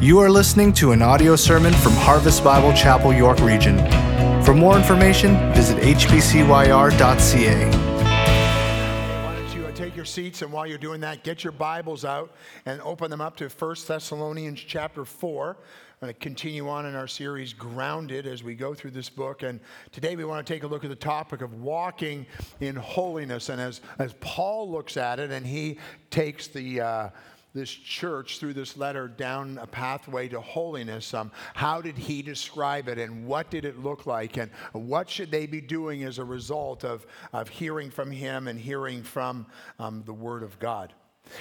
[0.00, 3.78] You are listening to an audio sermon from Harvest Bible Chapel, York Region.
[4.44, 7.70] For more information, visit hbcyr.ca.
[9.24, 12.04] Why don't you uh, take your seats and while you're doing that, get your Bibles
[12.04, 12.32] out
[12.64, 15.48] and open them up to 1 Thessalonians chapter 4.
[15.50, 15.56] I'm
[16.00, 19.42] going to continue on in our series Grounded as we go through this book.
[19.42, 19.58] And
[19.90, 22.24] today we want to take a look at the topic of walking
[22.60, 23.48] in holiness.
[23.48, 25.78] And as, as Paul looks at it and he
[26.08, 26.82] takes the.
[26.82, 27.08] Uh,
[27.58, 31.12] this church through this letter down a pathway to holiness.
[31.12, 35.30] Um, how did he describe it and what did it look like and what should
[35.30, 39.46] they be doing as a result of, of hearing from him and hearing from
[39.78, 40.92] um, the Word of God?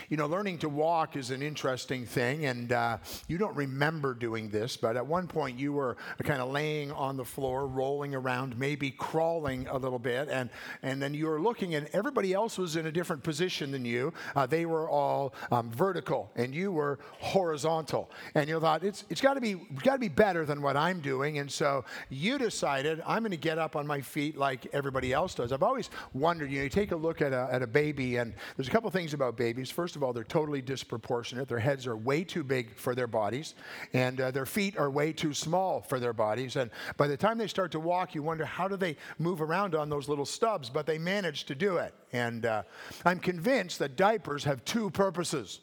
[0.10, 2.98] You know, learning to walk is an interesting thing, and uh,
[3.28, 7.18] you don't remember doing this, but at one point you were kind of laying on
[7.18, 10.50] the floor, rolling around, maybe crawling a little bit, and,
[10.84, 14.14] and then you were looking, and everybody else was in a different position than you.
[14.36, 18.10] Uh, they were all um, vertical, and you were horizontal.
[18.36, 21.00] And you thought, it's, it's got to be, got to be better than what I'm
[21.00, 21.40] doing.
[21.40, 25.36] And so you decided, I'm going to get up on my feet like everybody else
[25.36, 25.52] does.
[25.52, 28.34] I've always wondered, you know, you take a look at a, at a baby, and
[28.56, 29.70] there's a couple things about babies.
[29.78, 31.48] First of all, they're totally disproportionate.
[31.48, 33.54] Their heads are way too big for their bodies,
[33.94, 36.56] and uh, their feet are way too small for their bodies.
[36.56, 39.76] And by the time they start to walk, you wonder how do they move around
[39.76, 41.94] on those little stubs, but they manage to do it.
[42.12, 42.64] And uh,
[43.06, 45.60] I'm convinced that diapers have two purposes.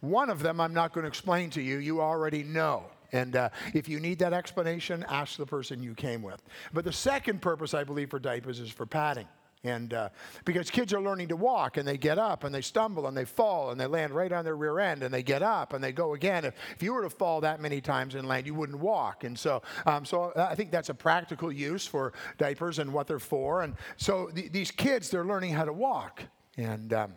[0.00, 2.84] One of them I'm not going to explain to you, you already know.
[3.12, 6.42] And uh, if you need that explanation, ask the person you came with.
[6.74, 9.28] But the second purpose, I believe, for diapers is for padding.
[9.68, 10.08] And uh,
[10.44, 13.24] because kids are learning to walk and they get up and they stumble and they
[13.24, 15.92] fall and they land right on their rear end and they get up and they
[15.92, 16.44] go again.
[16.44, 19.24] If, if you were to fall that many times and land, you wouldn't walk.
[19.24, 23.18] And so, um, so I think that's a practical use for diapers and what they're
[23.18, 23.62] for.
[23.62, 26.22] And so th- these kids, they're learning how to walk.
[26.56, 27.12] And um,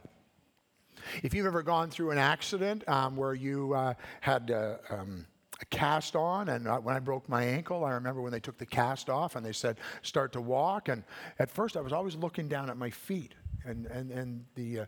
[1.24, 5.26] if you've ever gone through an accident um, where you uh, had uh, um,
[5.62, 8.66] a cast on, and when I broke my ankle, I remember when they took the
[8.66, 10.88] cast off and they said, start to walk.
[10.88, 11.04] And
[11.38, 13.34] at first, I was always looking down at my feet.
[13.66, 14.86] And, and, and the, uh,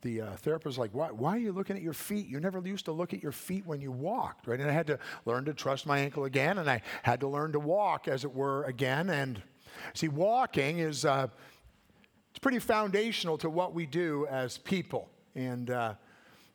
[0.00, 2.26] the uh, therapist was like, why, why are you looking at your feet?
[2.26, 4.58] You never used to look at your feet when you walked, right?
[4.58, 7.52] And I had to learn to trust my ankle again, and I had to learn
[7.52, 9.10] to walk, as it were, again.
[9.10, 9.42] And
[9.92, 11.28] see, walking is uh,
[12.30, 15.08] it's pretty foundational to what we do as people.
[15.34, 15.94] And uh,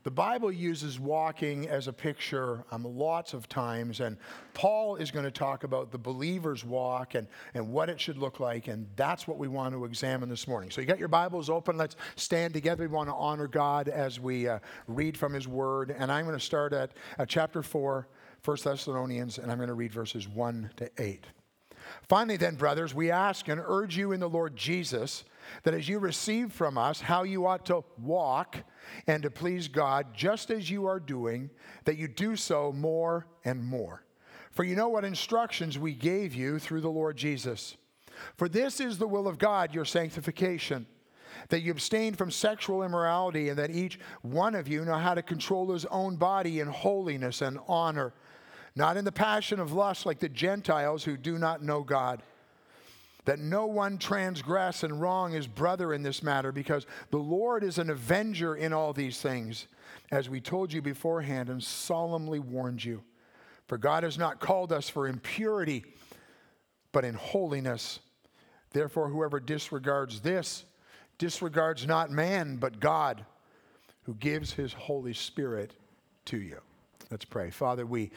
[0.04, 4.16] the Bible uses walking as a picture um, lots of times, and
[4.54, 8.40] Paul is going to talk about the believer's walk and, and what it should look
[8.40, 10.72] like, and that's what we want to examine this morning.
[10.72, 11.76] So, you got your Bibles open.
[11.76, 12.84] Let's stand together.
[12.84, 16.38] We want to honor God as we uh, read from His Word, and I'm going
[16.38, 18.08] to start at, at chapter 4,
[18.46, 21.26] 1 Thessalonians, and I'm going to read verses 1 to 8.
[22.08, 25.24] Finally, then, brothers, we ask and urge you in the Lord Jesus
[25.64, 28.58] that as you receive from us how you ought to walk
[29.08, 31.50] and to please God, just as you are doing,
[31.86, 34.04] that you do so more and more.
[34.52, 37.78] For you know what instructions we gave you through the Lord Jesus.
[38.36, 40.86] For this is the will of God, your sanctification,
[41.50, 45.22] that you abstain from sexual immorality, and that each one of you know how to
[45.22, 48.14] control his own body in holiness and honor,
[48.76, 52.22] not in the passion of lust like the Gentiles who do not know God
[53.26, 57.78] that no one transgress and wrong his brother in this matter, because the Lord is
[57.78, 59.68] an avenger in all these things,
[60.12, 63.04] as we told you beforehand and solemnly warned you.
[63.68, 65.84] For God has not called us for impurity,
[66.92, 68.00] but in holiness.
[68.72, 70.66] Therefore, whoever disregards this
[71.20, 73.26] disregards not man, but God,
[74.04, 75.74] who gives his Holy Spirit
[76.26, 76.60] to you.
[77.12, 77.52] Let's pray.
[77.52, 78.10] Father, we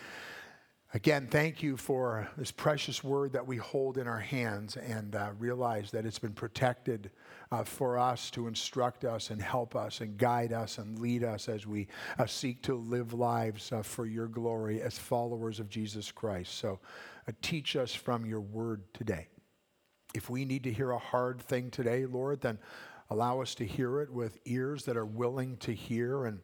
[0.95, 5.31] Again, thank you for this precious word that we hold in our hands and uh,
[5.39, 7.11] realize that it's been protected
[7.51, 11.49] uh, for us to instruct us and help us and guide us and lead us
[11.49, 11.89] as we
[12.19, 16.57] uh, seek to live lives uh, for your glory as followers of Jesus Christ.
[16.57, 16.79] So
[17.27, 19.29] uh, teach us from your word today.
[20.15, 22.59] If we need to hear a hard thing today, Lord, then
[23.09, 26.41] allow us to hear it with ears that are willing to hear and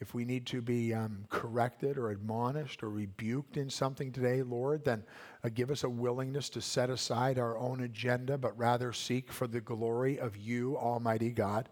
[0.00, 4.84] if we need to be um, corrected or admonished or rebuked in something today, Lord,
[4.84, 5.02] then
[5.42, 9.46] uh, give us a willingness to set aside our own agenda, but rather seek for
[9.48, 11.68] the glory of you, Almighty God.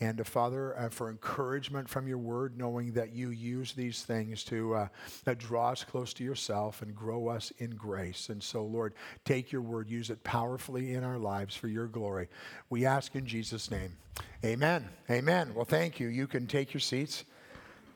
[0.00, 4.42] And uh, Father, uh, for encouragement from your word, knowing that you use these things
[4.44, 4.88] to uh,
[5.36, 8.30] draw us close to yourself and grow us in grace.
[8.30, 8.94] And so, Lord,
[9.26, 12.28] take your word, use it powerfully in our lives for your glory.
[12.70, 13.92] We ask in Jesus' name.
[14.44, 14.88] Amen.
[15.10, 15.54] Amen.
[15.54, 16.08] Well, thank you.
[16.08, 17.24] You can take your seats.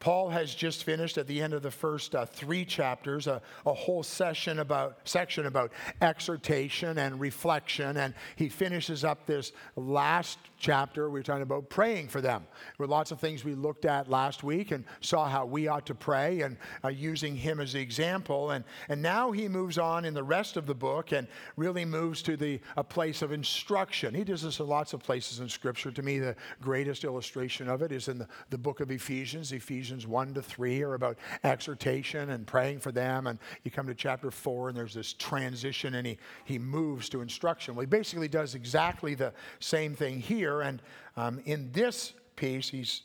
[0.00, 3.74] Paul has just finished at the end of the first uh, three chapters a, a
[3.74, 11.10] whole session about section about exhortation and reflection, and he finishes up this last chapter.
[11.10, 12.46] We are talking about praying for them.
[12.76, 15.86] There were lots of things we looked at last week and saw how we ought
[15.86, 18.52] to pray, and uh, using him as the example.
[18.52, 22.22] And and now he moves on in the rest of the book and really moves
[22.22, 24.14] to the a place of instruction.
[24.14, 25.90] He does this in lots of places in Scripture.
[25.90, 29.50] To me, the greatest illustration of it is in the, the book of Ephesians.
[29.50, 33.26] Ephesians Ephesians 1 to 3 are about exhortation and praying for them.
[33.26, 37.22] And you come to chapter 4, and there's this transition, and he, he moves to
[37.22, 37.74] instruction.
[37.74, 40.60] Well, he basically does exactly the same thing here.
[40.60, 40.82] And
[41.16, 43.00] um, in this piece, he's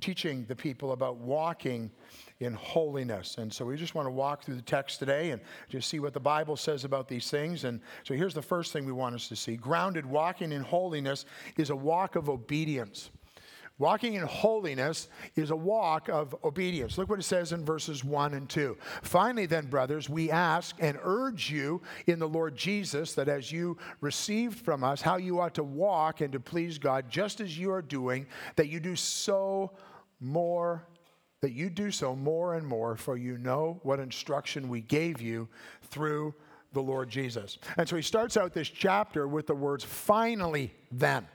[0.00, 1.90] teaching the people about walking
[2.40, 3.36] in holiness.
[3.36, 6.14] And so we just want to walk through the text today and just see what
[6.14, 7.64] the Bible says about these things.
[7.64, 11.26] And so here's the first thing we want us to see grounded walking in holiness
[11.58, 13.10] is a walk of obedience.
[13.78, 16.98] Walking in holiness is a walk of obedience.
[16.98, 18.76] Look what it says in verses 1 and 2.
[19.02, 23.76] Finally, then, brothers, we ask and urge you in the Lord Jesus that as you
[24.00, 27.72] received from us how you ought to walk and to please God, just as you
[27.72, 28.26] are doing,
[28.56, 29.72] that you do so
[30.20, 30.86] more
[31.42, 35.48] that you do so more and more, for you know what instruction we gave you
[35.82, 36.32] through
[36.72, 37.58] the Lord Jesus.
[37.76, 41.26] And so he starts out this chapter with the words, finally, then.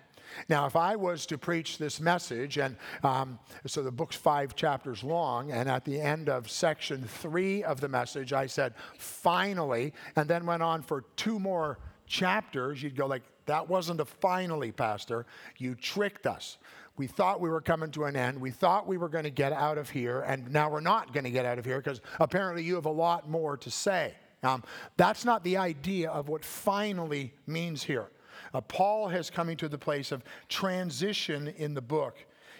[0.49, 5.03] Now, if I was to preach this message, and um, so the book's five chapters
[5.03, 10.29] long, and at the end of section three of the message, I said, finally, and
[10.29, 15.25] then went on for two more chapters, you'd go like, that wasn't a finally, Pastor.
[15.57, 16.57] You tricked us.
[16.97, 18.41] We thought we were coming to an end.
[18.41, 21.23] We thought we were going to get out of here, and now we're not going
[21.25, 24.13] to get out of here because apparently you have a lot more to say.
[24.43, 24.63] Um,
[24.97, 28.07] that's not the idea of what finally means here.
[28.53, 32.17] Uh, Paul has coming to the place of transition in the book.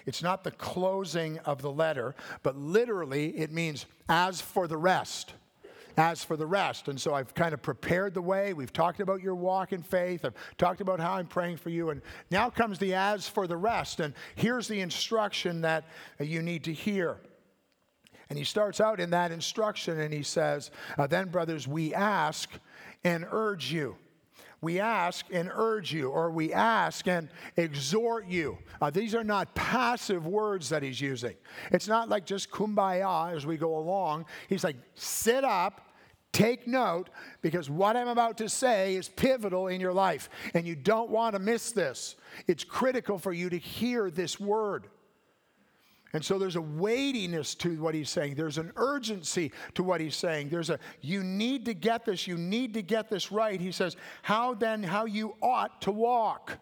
[0.08, 5.34] It's not the closing of the letter, but literally it means as for the rest.
[5.98, 6.88] As for the rest.
[6.88, 8.54] And so I've kind of prepared the way.
[8.54, 10.24] We've talked about your walk in faith.
[10.24, 11.90] I've talked about how I'm praying for you.
[11.90, 12.02] And
[12.32, 14.00] now comes the as for the rest.
[14.00, 15.86] And here's the instruction that
[16.20, 17.18] you need to hear.
[18.30, 22.50] And he starts out in that instruction and he says, uh, Then, brothers, we ask
[23.04, 23.98] and urge you
[24.62, 28.58] we ask and urge you, or we ask and exhort you.
[28.82, 31.36] Uh, these are not passive words that he's using.
[31.72, 34.26] It's not like just kumbaya as we go along.
[34.50, 35.84] He's like, sit up.
[36.34, 37.10] Take note
[37.42, 41.34] because what I'm about to say is pivotal in your life, and you don't want
[41.34, 42.16] to miss this.
[42.48, 44.88] It's critical for you to hear this word.
[46.14, 48.36] And so there's a weightiness to what he's saying.
[48.36, 50.50] There's an urgency to what he's saying.
[50.50, 53.60] There's a, you need to get this, you need to get this right.
[53.60, 56.58] He says, How then, how you ought to walk.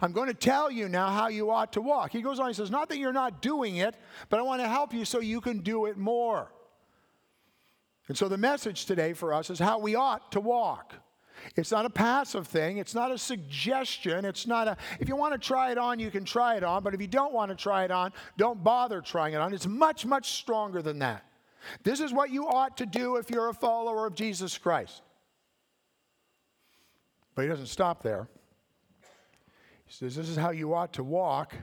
[0.00, 2.10] I'm going to tell you now how you ought to walk.
[2.10, 3.94] He goes on, he says, Not that you're not doing it,
[4.28, 6.52] but I want to help you so you can do it more.
[8.08, 10.94] And so the message today for us is how we ought to walk.
[11.56, 12.78] It's not a passive thing.
[12.78, 14.24] It's not a suggestion.
[14.24, 16.82] It's not a, if you want to try it on, you can try it on.
[16.82, 19.52] But if you don't want to try it on, don't bother trying it on.
[19.52, 21.24] It's much, much stronger than that.
[21.82, 25.02] This is what you ought to do if you're a follower of Jesus Christ.
[27.34, 28.28] But he doesn't stop there.
[29.86, 31.54] He says, This is how you ought to walk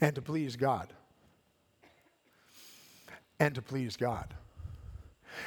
[0.00, 0.92] and to please God.
[3.38, 4.34] And to please God.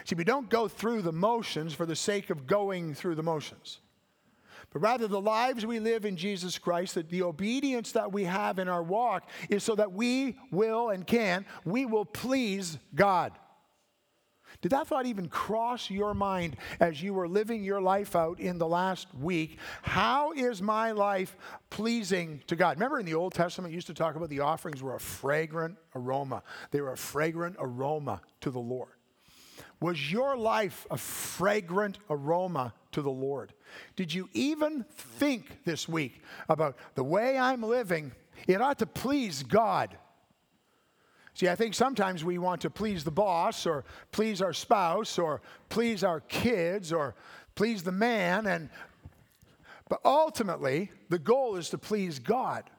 [0.05, 3.79] See, we don't go through the motions for the sake of going through the motions.
[4.71, 8.57] But rather, the lives we live in Jesus Christ, that the obedience that we have
[8.57, 13.33] in our walk is so that we will and can, we will please God.
[14.61, 18.57] Did that thought even cross your mind as you were living your life out in
[18.57, 19.59] the last week?
[19.81, 21.35] How is my life
[21.69, 22.77] pleasing to God?
[22.77, 26.43] Remember in the Old Testament, used to talk about the offerings were a fragrant aroma.
[26.71, 28.89] They were a fragrant aroma to the Lord.
[29.83, 33.51] Was your life a fragrant aroma to the Lord?
[33.97, 38.13] Did you even think this week about the way I'm living?
[38.47, 39.97] It ought to please God.
[41.33, 45.41] See, I think sometimes we want to please the boss or please our spouse or
[45.67, 47.13] please our kids or
[47.53, 48.69] please the man and
[49.89, 52.69] but ultimately the goal is to please God.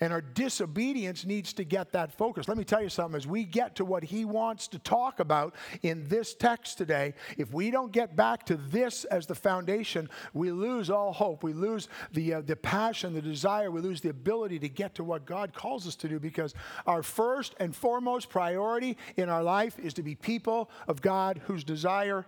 [0.00, 2.48] And our disobedience needs to get that focus.
[2.48, 5.54] Let me tell you something as we get to what he wants to talk about
[5.82, 10.50] in this text today, if we don't get back to this as the foundation, we
[10.50, 11.42] lose all hope.
[11.42, 15.04] We lose the, uh, the passion, the desire, we lose the ability to get to
[15.04, 16.54] what God calls us to do because
[16.86, 21.64] our first and foremost priority in our life is to be people of God whose
[21.64, 22.26] desire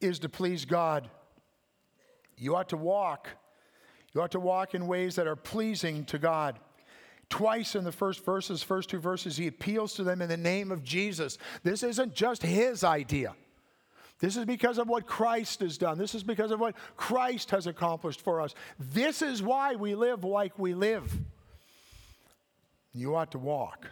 [0.00, 1.08] is to please God.
[2.36, 3.28] You ought to walk.
[4.14, 6.58] You ought to walk in ways that are pleasing to God.
[7.30, 10.72] Twice in the first verses, first two verses, he appeals to them in the name
[10.72, 11.36] of Jesus.
[11.62, 13.34] This isn't just his idea.
[14.18, 15.98] This is because of what Christ has done.
[15.98, 18.54] This is because of what Christ has accomplished for us.
[18.78, 21.12] This is why we live like we live.
[22.92, 23.86] You ought to walk.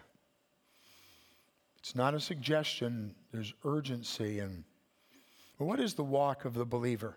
[1.79, 4.41] It's not a suggestion, there's urgency.
[4.41, 4.65] And
[5.59, 7.17] what is the walk of the believer?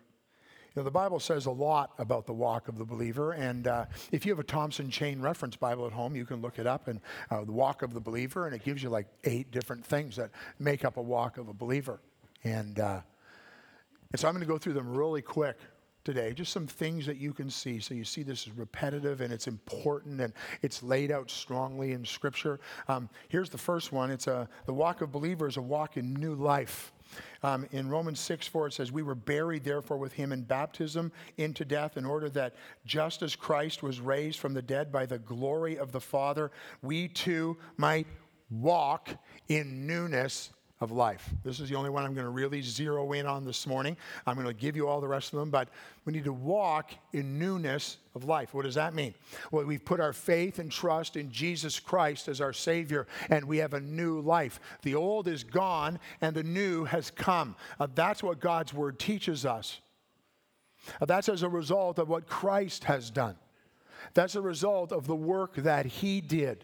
[0.75, 3.85] You know, the Bible says a lot about the walk of the believer, and uh,
[4.11, 6.88] if you have a Thompson Chain Reference Bible at home, you can look it up
[6.88, 10.15] and uh, the walk of the believer, and it gives you like eight different things
[10.17, 11.99] that make up a walk of a believer.
[12.43, 13.01] And, uh,
[14.11, 15.57] and so I'm going to go through them really quick
[16.03, 17.79] today, just some things that you can see.
[17.79, 22.05] So you see this is repetitive and it's important and it's laid out strongly in
[22.05, 22.59] Scripture.
[22.88, 26.35] Um, here's the first one it's a, the walk of believers, a walk in new
[26.35, 26.93] life.
[27.41, 31.12] Um, in Romans 6 4, it says, We were buried, therefore, with him in baptism
[31.38, 32.55] into death, in order that
[32.86, 37.08] just as Christ was raised from the dead by the glory of the Father, we
[37.08, 38.08] too might
[38.50, 39.10] walk
[39.48, 41.29] in newness of life.
[41.43, 43.98] This is the only one I'm going to really zero in on this morning.
[44.25, 45.67] I'm going to give you all the rest of them, but
[46.05, 48.53] we need to walk in newness of life.
[48.53, 49.13] What does that mean?
[49.51, 53.57] Well, we've put our faith and trust in Jesus Christ as our Savior, and we
[53.57, 54.62] have a new life.
[54.83, 57.57] The old is gone, and the new has come.
[57.77, 59.81] Uh, that's what God's Word teaches us.
[61.01, 63.36] Uh, that's as a result of what Christ has done.
[64.13, 66.63] That's a result of the work that He did.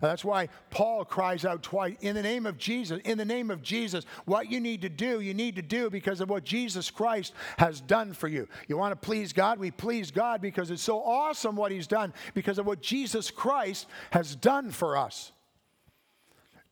[0.00, 3.50] And that's why Paul cries out twice in the name of Jesus, in the name
[3.50, 6.90] of Jesus, what you need to do, you need to do because of what Jesus
[6.90, 8.48] Christ has done for you.
[8.68, 9.58] You want to please God?
[9.58, 13.86] We please God because it's so awesome what He's done, because of what Jesus Christ
[14.10, 15.32] has done for us.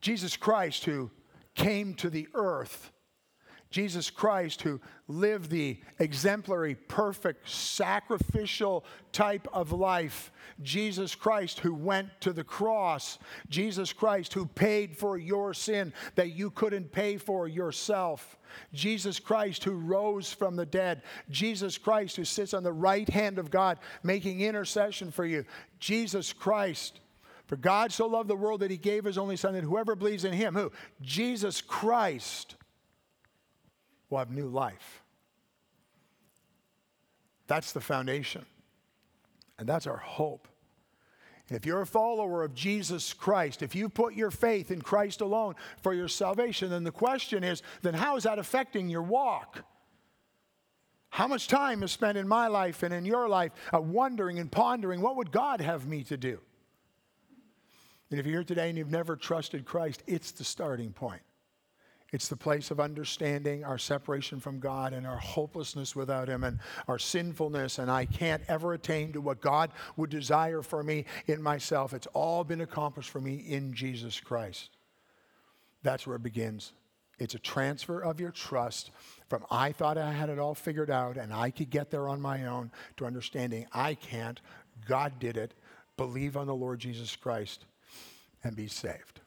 [0.01, 1.09] Jesus Christ, who
[1.55, 2.91] came to the earth
[3.75, 4.79] Jesus Christ, who
[5.09, 10.31] lived the exemplary, perfect, sacrificial type of life.
[10.63, 13.19] Jesus Christ, who went to the cross.
[13.49, 18.37] Jesus Christ, who paid for your sin that you couldn't pay for yourself.
[18.71, 21.01] Jesus Christ, who rose from the dead.
[21.29, 25.43] Jesus Christ, who sits on the right hand of God, making intercession for you.
[25.81, 27.01] Jesus Christ.
[27.47, 30.23] For God so loved the world that he gave his only Son, that whoever believes
[30.23, 30.71] in him, who?
[31.01, 32.55] Jesus Christ
[34.09, 35.03] will have new life.
[37.47, 38.45] That's the foundation.
[39.57, 40.47] And that's our hope.
[41.47, 45.21] And if you're a follower of Jesus Christ, if you put your faith in Christ
[45.21, 49.63] alone for your salvation, then the question is then how is that affecting your walk?
[51.09, 54.51] How much time is spent in my life and in your life uh, wondering and
[54.51, 56.39] pondering what would God have me to do?
[58.09, 61.21] And if you're here today and you've never trusted Christ, it's the starting point.
[62.11, 66.59] It's the place of understanding our separation from God and our hopelessness without Him and
[66.87, 71.41] our sinfulness, and I can't ever attain to what God would desire for me in
[71.41, 71.93] myself.
[71.93, 74.69] It's all been accomplished for me in Jesus Christ.
[75.83, 76.73] That's where it begins.
[77.17, 78.91] It's a transfer of your trust
[79.29, 82.21] from I thought I had it all figured out and I could get there on
[82.21, 84.41] my own to understanding I can't.
[84.87, 85.53] God did it.
[85.97, 87.65] Believe on the Lord Jesus Christ
[88.43, 89.21] and be saved.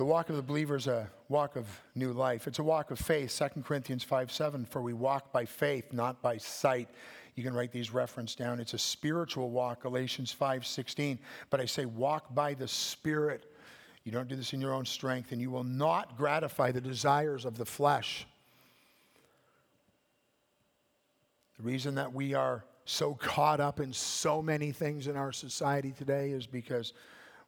[0.00, 2.46] The walk of the believer is a walk of new life.
[2.46, 3.38] It's a walk of faith.
[3.38, 6.88] 2 Corinthians 5 7, for we walk by faith, not by sight.
[7.34, 8.60] You can write these reference down.
[8.60, 11.18] It's a spiritual walk, Galatians 5 16.
[11.50, 13.52] But I say, walk by the Spirit.
[14.04, 17.44] You don't do this in your own strength, and you will not gratify the desires
[17.44, 18.26] of the flesh.
[21.58, 25.92] The reason that we are so caught up in so many things in our society
[25.92, 26.94] today is because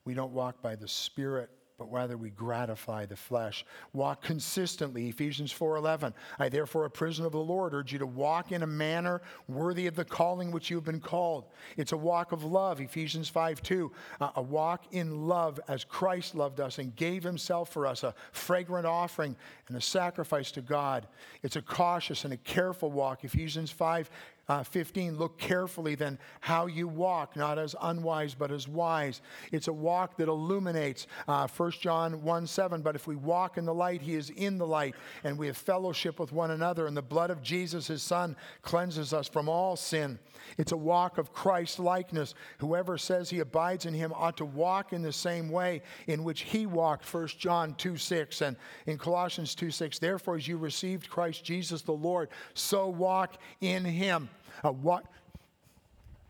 [0.04, 1.48] we don't walk by the Spirit
[1.82, 3.64] but rather we gratify the flesh.
[3.92, 6.14] Walk consistently, Ephesians 4:11.
[6.38, 9.88] I therefore, a prisoner of the Lord, urge you to walk in a manner worthy
[9.88, 11.46] of the calling which you have been called.
[11.76, 13.90] It's a walk of love, Ephesians 5:2.
[14.20, 18.14] Uh, a walk in love as Christ loved us and gave himself for us, a
[18.30, 19.34] fragrant offering
[19.66, 21.08] and a sacrifice to God.
[21.42, 24.08] It's a cautious and a careful walk, Ephesians 5
[24.52, 29.22] uh, 15, look carefully then how you walk, not as unwise, but as wise.
[29.50, 31.06] It's a walk that illuminates.
[31.26, 34.58] Uh, 1 John 1 7, but if we walk in the light, he is in
[34.58, 34.94] the light,
[35.24, 39.14] and we have fellowship with one another, and the blood of Jesus, his son, cleanses
[39.14, 40.18] us from all sin.
[40.58, 42.34] It's a walk of Christ likeness.
[42.58, 46.42] Whoever says he abides in him ought to walk in the same way in which
[46.42, 49.98] he walked, 1 John 2 6, and in Colossians 2 6.
[49.98, 54.28] Therefore, as you received Christ Jesus the Lord, so walk in him.
[54.62, 55.04] Uh, what,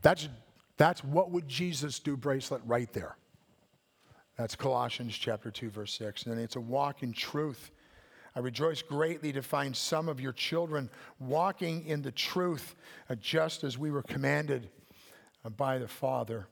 [0.01, 0.29] that's,
[0.77, 3.15] that's what would Jesus do bracelet right there.
[4.37, 6.25] That's Colossians chapter 2, verse 6.
[6.25, 7.71] And it's a walk in truth.
[8.35, 10.89] I rejoice greatly to find some of your children
[11.19, 12.75] walking in the truth
[13.09, 14.69] uh, just as we were commanded.
[15.57, 16.47] by the Father.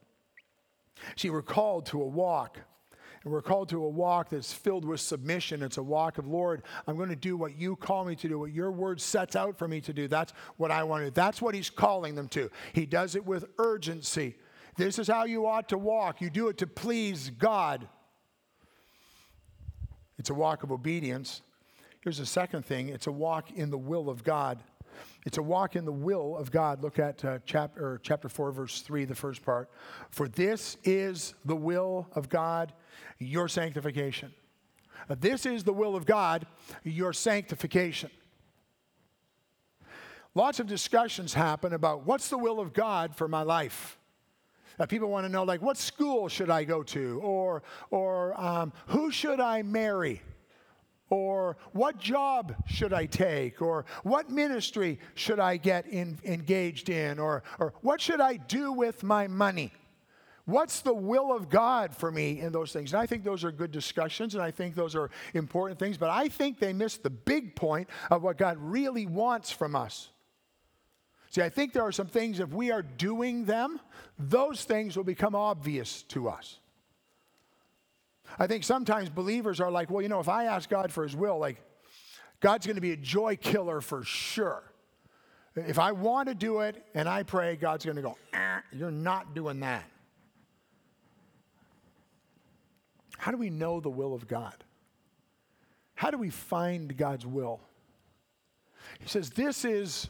[1.15, 2.59] See, we're called to a walk.
[3.23, 5.61] And we're called to a walk that's filled with submission.
[5.61, 8.39] It's a walk of, Lord, I'm going to do what you call me to do,
[8.39, 10.07] what your word sets out for me to do.
[10.07, 11.13] That's what I want to do.
[11.13, 12.49] That's what he's calling them to.
[12.73, 14.37] He does it with urgency.
[14.75, 16.21] This is how you ought to walk.
[16.21, 17.87] You do it to please God.
[20.17, 21.41] It's a walk of obedience.
[22.01, 24.63] Here's the second thing it's a walk in the will of God.
[25.25, 26.81] It's a walk in the will of God.
[26.81, 29.69] Look at uh, chapter, chapter 4, verse 3, the first part.
[30.09, 32.73] For this is the will of God,
[33.19, 34.33] your sanctification.
[35.19, 36.45] This is the will of God,
[36.83, 38.12] your sanctification.
[40.33, 43.98] Lots of discussions happen about what's the will of God for my life.
[44.79, 47.19] Uh, people want to know, like, what school should I go to?
[47.21, 50.21] Or, or um, who should I marry?
[51.10, 53.62] Or what job should I take?
[53.62, 57.19] Or what ministry should I get in, engaged in?
[57.19, 59.74] Or, or what should I do with my money?
[60.51, 62.91] What's the will of God for me in those things?
[62.91, 66.10] And I think those are good discussions and I think those are important things, but
[66.10, 70.10] I think they miss the big point of what God really wants from us.
[71.29, 73.79] See, I think there are some things, if we are doing them,
[74.20, 76.60] those things will become obvious to us.
[78.38, 81.15] I think sometimes believers are like, well, you know, if I ask God for his
[81.15, 81.63] will, like,
[82.41, 84.63] God's going to be a joy killer for sure.
[85.55, 88.91] If I want to do it and I pray, God's going to go, eh, you're
[88.91, 89.86] not doing that.
[93.21, 94.63] How do we know the will of God?
[95.93, 97.59] How do we find God's will?
[98.99, 100.07] He says, This is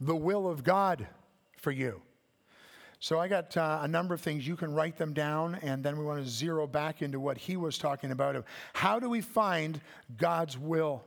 [0.00, 1.06] the will of God
[1.58, 2.02] for you.
[2.98, 4.48] So I got uh, a number of things.
[4.48, 7.56] You can write them down, and then we want to zero back into what he
[7.56, 8.34] was talking about.
[8.34, 9.80] Of how do we find
[10.16, 11.04] God's will?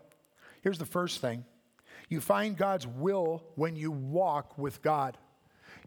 [0.61, 1.43] Here's the first thing
[2.07, 5.17] you find God's will when you walk with God.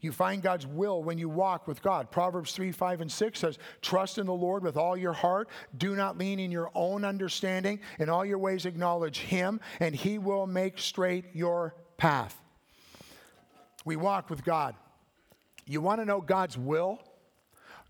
[0.00, 2.10] You find God's will when you walk with God.
[2.10, 5.48] Proverbs 3, 5, and 6 says, Trust in the Lord with all your heart.
[5.76, 7.80] Do not lean in your own understanding.
[7.98, 12.40] In all your ways, acknowledge Him, and He will make straight your path.
[13.84, 14.74] We walk with God.
[15.66, 16.98] You want to know God's will?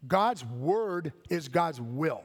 [0.07, 2.23] God's word is God's will.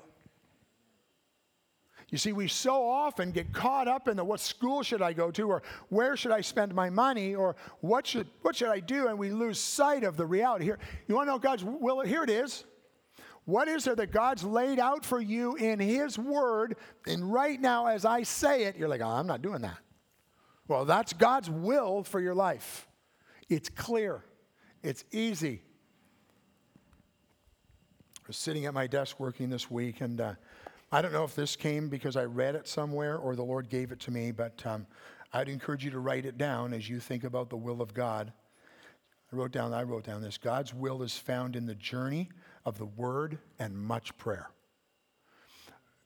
[2.12, 5.32] You see, we so often get caught up in the what school should I go
[5.32, 9.08] to, or where should I spend my money, or what should, what should I do,
[9.08, 10.66] and we lose sight of the reality.
[10.66, 12.02] Here, you want to know God's will?
[12.02, 12.64] Here it is.
[13.46, 16.78] What is there that God's laid out for you in His Word?
[17.08, 19.78] And right now, as I say it, you're like, oh, I'm not doing that.
[20.68, 22.88] Well, that's God's will for your life.
[23.50, 24.24] It's clear.
[24.82, 25.62] It's easy.
[28.18, 30.34] I was sitting at my desk working this week, and uh,
[30.92, 33.92] I don't know if this came because I read it somewhere or the Lord gave
[33.92, 34.86] it to me, but um,
[35.34, 38.32] I'd encourage you to write it down as you think about the will of God.
[39.32, 42.30] I wrote down, I wrote down this God's will is found in the journey
[42.66, 44.50] of the word and much prayer.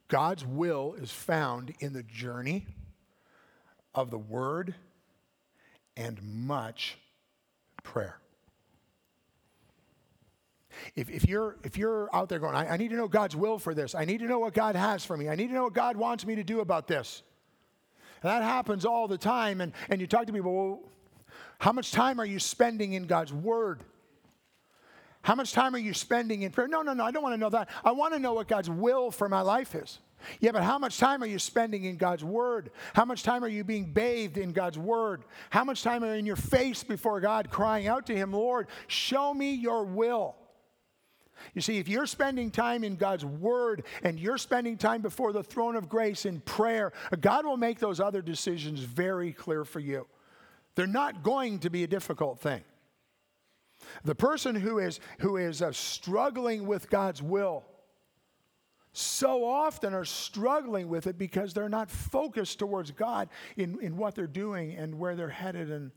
[0.08, 2.66] God's will is found in the journey
[3.94, 4.74] of the word
[5.96, 6.98] and much
[7.84, 8.20] prayer.
[10.96, 13.60] If, if, you're, if you're out there going, I, I need to know God's will
[13.60, 15.64] for this, I need to know what God has for me, I need to know
[15.64, 17.24] what God wants me to do about this.
[18.22, 19.62] And that happens all the time.
[19.62, 20.80] And, and you talk to people, well,
[21.60, 23.84] how much time are you spending in God's Word?
[25.22, 26.68] How much time are you spending in prayer?
[26.68, 27.70] No, no, no, I don't want to know that.
[27.84, 30.00] I want to know what God's will for my life is.
[30.40, 32.72] Yeah, but how much time are you spending in God's Word?
[32.94, 35.24] How much time are you being bathed in God's Word?
[35.50, 38.68] How much time are you in your face before God crying out to Him, Lord,
[38.88, 40.36] show me your will?
[41.54, 45.44] You see, if you're spending time in God's Word and you're spending time before the
[45.44, 50.08] throne of grace in prayer, God will make those other decisions very clear for you.
[50.76, 52.62] They're not going to be a difficult thing.
[54.04, 57.64] The person who is, who is uh, struggling with God's will
[58.92, 64.16] so often are struggling with it because they're not focused towards God in, in what
[64.16, 65.92] they're doing and where they're headed and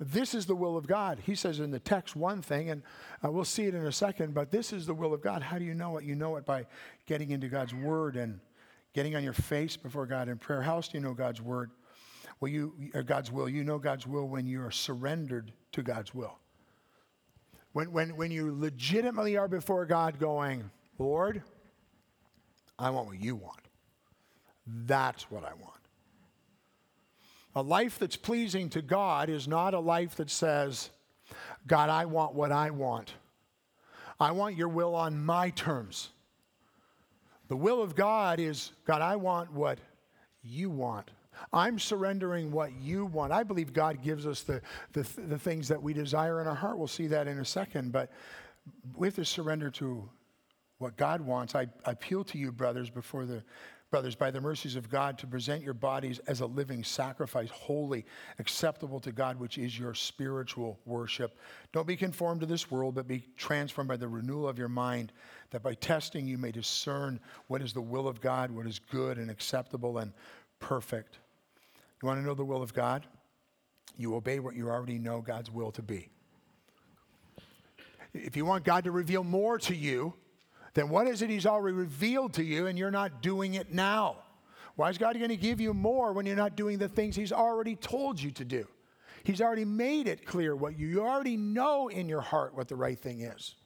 [0.00, 1.18] this is the will of God.
[1.24, 2.82] He says in the text one thing, and
[3.24, 5.42] uh, we'll see it in a second, but this is the will of God.
[5.42, 6.04] How do you know it?
[6.04, 6.66] You know it by
[7.06, 8.38] getting into God's word and
[8.94, 10.62] getting on your face before God in prayer.
[10.62, 11.70] How else do you know God's word?
[12.40, 12.74] Well, you,
[13.06, 13.48] God's will.
[13.48, 16.38] You know God's will when you are surrendered to God's will.
[17.72, 21.42] When, when, when you legitimately are before God going, Lord,
[22.78, 23.60] I want what you want.
[24.66, 25.77] That's what I want.
[27.58, 30.90] A life that's pleasing to God is not a life that says,
[31.66, 33.14] God, I want what I want.
[34.20, 36.10] I want your will on my terms.
[37.48, 39.80] The will of God is, God, I want what
[40.44, 41.10] you want.
[41.52, 43.32] I'm surrendering what you want.
[43.32, 46.78] I believe God gives us the, the, the things that we desire in our heart.
[46.78, 47.90] We'll see that in a second.
[47.90, 48.12] But
[48.96, 50.08] we have to surrender to
[50.78, 51.56] what God wants.
[51.56, 53.42] I, I appeal to you, brothers, before the
[53.90, 58.04] brothers, by the mercies of God, to present your bodies as a living sacrifice, holy,
[58.38, 61.38] acceptable to God, which is your spiritual worship.
[61.72, 65.12] Don't be conformed to this world, but be transformed by the renewal of your mind,
[65.50, 69.16] that by testing you may discern what is the will of God, what is good
[69.16, 70.12] and acceptable and
[70.60, 71.18] perfect.
[72.02, 73.06] You want to know the will of God?
[73.96, 76.08] You obey what you already know God's will to be.
[78.14, 80.14] If you want God to reveal more to you,
[80.74, 84.16] then what is it He's already revealed to you and you're not doing it now?
[84.76, 87.32] Why is God going to give you more when you're not doing the things He's
[87.32, 88.66] already told you to do?
[89.24, 92.76] He's already made it clear what you, you already know in your heart what the
[92.76, 93.56] right thing is.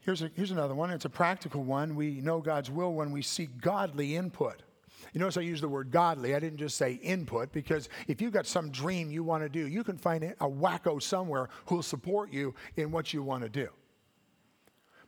[0.00, 0.90] Here's, a, here's another one.
[0.90, 1.94] It's a practical one.
[1.94, 4.62] We know God's will when we seek godly input.
[5.12, 6.34] You notice I use the word godly.
[6.34, 9.66] I didn't just say input because if you've got some dream you want to do,
[9.66, 13.68] you can find a wacko somewhere who'll support you in what you want to do.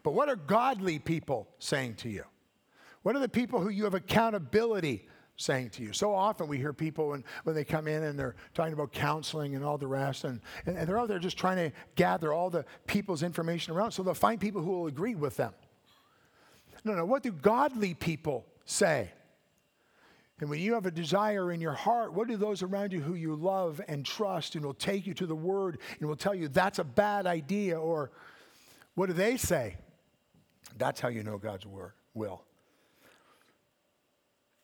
[0.02, 2.24] But what are godly people saying to you?
[3.02, 5.92] What are the people who you have accountability saying to you?
[5.92, 9.54] So often we hear people when, when they come in and they're talking about counseling
[9.54, 12.50] and all the rest, and, and, and they're out there just trying to gather all
[12.50, 15.52] the people's information around so they'll find people who will agree with them.
[16.84, 19.10] No, no, what do godly people say?
[20.40, 23.14] And when you have a desire in your heart, what do those around you who
[23.14, 26.48] you love and trust and will take you to the word and will tell you
[26.48, 27.78] that's a bad idea?
[27.78, 28.10] Or
[28.94, 29.76] what do they say?
[30.78, 32.42] That's how you know God's word will.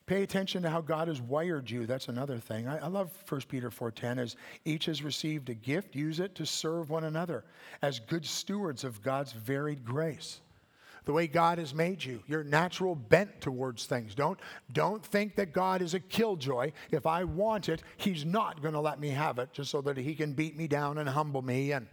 [0.07, 1.85] Pay attention to how God has wired you.
[1.85, 2.69] That's another thing.
[2.69, 6.47] I, I love 1 Peter 4.10 as each has received a gift, use it to
[6.47, 7.45] serve one another
[7.83, 10.41] as good stewards of God's varied grace
[11.07, 14.15] the way God has made you, your natural bent towards things.
[14.15, 14.39] Don't,
[14.73, 16.73] don't think that God is a killjoy.
[16.91, 19.97] If I want it, He's not going to let me have it just so that
[19.97, 21.71] He can beat me down and humble me.
[21.71, 21.87] And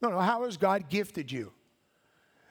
[0.00, 1.52] no, no, how has God gifted you?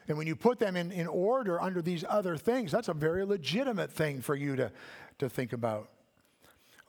[0.08, 3.26] And when you put them in, in order under these other things, that's a very
[3.26, 4.72] legitimate thing for you to,
[5.20, 5.90] to think about.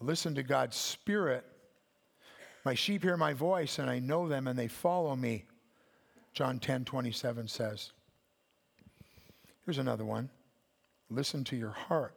[0.00, 1.44] Listen to God's Spirit.
[2.64, 5.44] My sheep hear my voice, and I know them, and they follow me.
[6.32, 7.92] John 10 27 says.
[9.64, 10.28] Here's another one
[11.10, 12.14] listen to your heart.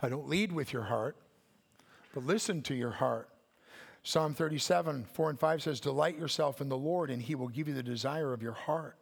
[0.00, 1.16] I don't lead with your heart,
[2.12, 3.28] but listen to your heart.
[4.04, 7.68] Psalm 37, 4 and 5 says, Delight yourself in the Lord, and he will give
[7.68, 8.96] you the desire of your heart.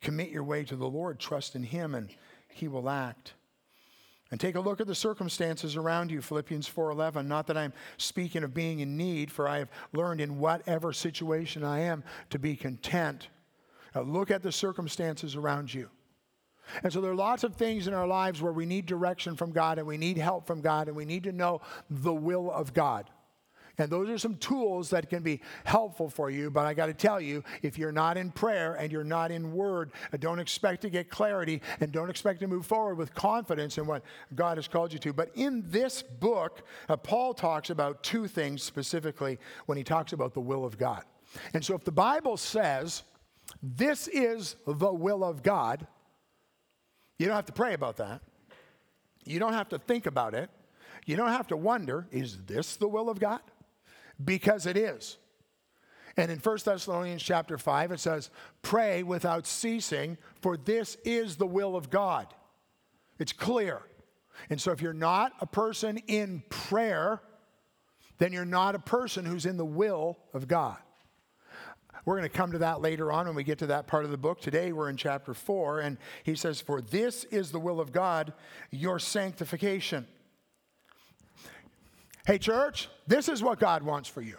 [0.00, 2.08] Commit your way to the Lord, trust in him, and
[2.48, 3.34] he will act.
[4.30, 7.28] And take a look at the circumstances around you, Philippians 4:11.
[7.28, 11.62] Not that I'm speaking of being in need, for I have learned in whatever situation
[11.62, 13.28] I am to be content.
[13.94, 15.90] Now look at the circumstances around you.
[16.82, 19.52] And so there are lots of things in our lives where we need direction from
[19.52, 22.72] God and we need help from God and we need to know the will of
[22.72, 23.10] God.
[23.78, 26.50] And those are some tools that can be helpful for you.
[26.50, 29.52] But I got to tell you, if you're not in prayer and you're not in
[29.52, 33.78] word, uh, don't expect to get clarity and don't expect to move forward with confidence
[33.78, 34.02] in what
[34.34, 35.12] God has called you to.
[35.12, 40.34] But in this book, uh, Paul talks about two things specifically when he talks about
[40.34, 41.02] the will of God.
[41.52, 43.02] And so if the Bible says,
[43.62, 45.86] this is the will of God,
[47.18, 48.22] you don't have to pray about that.
[49.24, 50.50] You don't have to think about it.
[51.06, 53.40] You don't have to wonder, is this the will of God?
[54.22, 55.18] Because it is.
[56.16, 58.30] And in 1 Thessalonians chapter 5, it says,
[58.62, 62.28] Pray without ceasing, for this is the will of God.
[63.18, 63.82] It's clear.
[64.50, 67.20] And so if you're not a person in prayer,
[68.18, 70.76] then you're not a person who's in the will of God.
[72.04, 74.10] We're going to come to that later on when we get to that part of
[74.10, 74.40] the book.
[74.40, 78.34] Today we're in chapter 4, and he says, For this is the will of God,
[78.70, 80.06] your sanctification.
[82.26, 84.38] Hey, church, this is what God wants for you.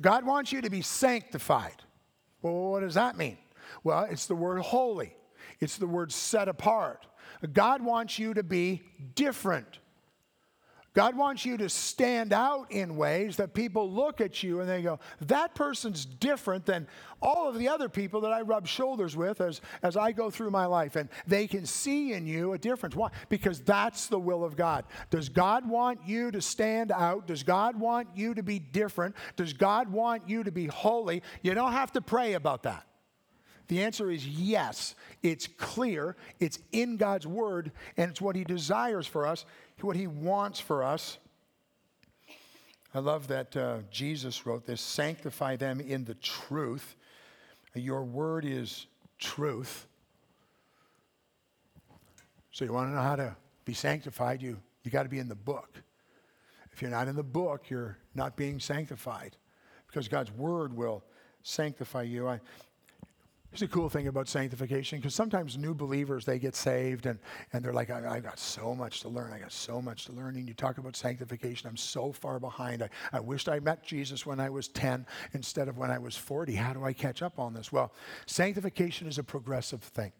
[0.00, 1.82] God wants you to be sanctified.
[2.40, 3.36] Well, what does that mean?
[3.82, 5.16] Well, it's the word holy,
[5.60, 7.06] it's the word set apart.
[7.52, 8.82] God wants you to be
[9.14, 9.80] different.
[10.94, 14.80] God wants you to stand out in ways that people look at you and they
[14.80, 16.86] go, that person's different than
[17.20, 20.52] all of the other people that I rub shoulders with as, as I go through
[20.52, 20.94] my life.
[20.94, 22.94] And they can see in you a difference.
[22.94, 23.10] Why?
[23.28, 24.84] Because that's the will of God.
[25.10, 27.26] Does God want you to stand out?
[27.26, 29.16] Does God want you to be different?
[29.34, 31.24] Does God want you to be holy?
[31.42, 32.86] You don't have to pray about that.
[33.68, 34.94] The answer is yes.
[35.22, 39.44] It's clear, it's in God's word, and it's what He desires for us
[39.84, 41.18] what He wants for us.
[42.94, 46.96] I love that uh, Jesus wrote this sanctify them in the truth.
[47.74, 48.86] Your word is
[49.18, 49.86] truth.
[52.52, 54.40] So, you want to know how to be sanctified?
[54.40, 55.82] You, You got to be in the book.
[56.72, 59.36] If you're not in the book, you're not being sanctified
[59.86, 61.04] because God's word will
[61.42, 62.28] sanctify you.
[62.28, 62.40] I,
[63.54, 67.20] Here's a cool thing about sanctification because sometimes new believers they get saved and,
[67.52, 69.32] and they're like, I, I, got so much to learn.
[69.32, 70.34] I got so much to learn.
[70.34, 72.82] And you talk about sanctification, I'm so far behind.
[72.82, 76.16] I, I wished I met Jesus when I was 10 instead of when I was
[76.16, 76.52] 40.
[76.56, 77.70] How do I catch up on this?
[77.70, 77.92] Well,
[78.26, 80.10] sanctification is a progressive thing.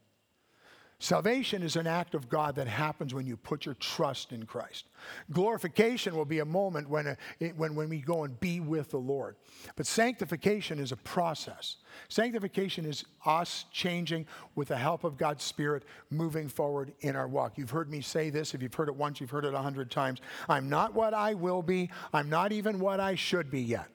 [1.01, 4.87] Salvation is an act of God that happens when you put your trust in Christ.
[5.33, 7.15] Glorification will be a moment when, uh,
[7.57, 9.37] when, when we go and be with the Lord.
[9.77, 11.77] But sanctification is a process.
[12.09, 17.59] Sanctification is us changing with the help of God's Spirit, moving forward in our walk.
[17.59, 18.55] You've heard me say this.
[18.55, 20.21] If you've heard it once, you've heard it a hundred times.
[20.49, 21.91] I'm not what I will be.
[22.13, 23.89] I'm not even what I should be yet.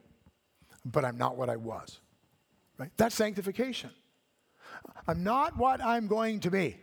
[0.86, 2.00] But I'm not what I was.
[2.78, 2.92] Right?
[2.98, 3.90] That's sanctification.
[5.08, 6.78] I'm not what I'm going to be.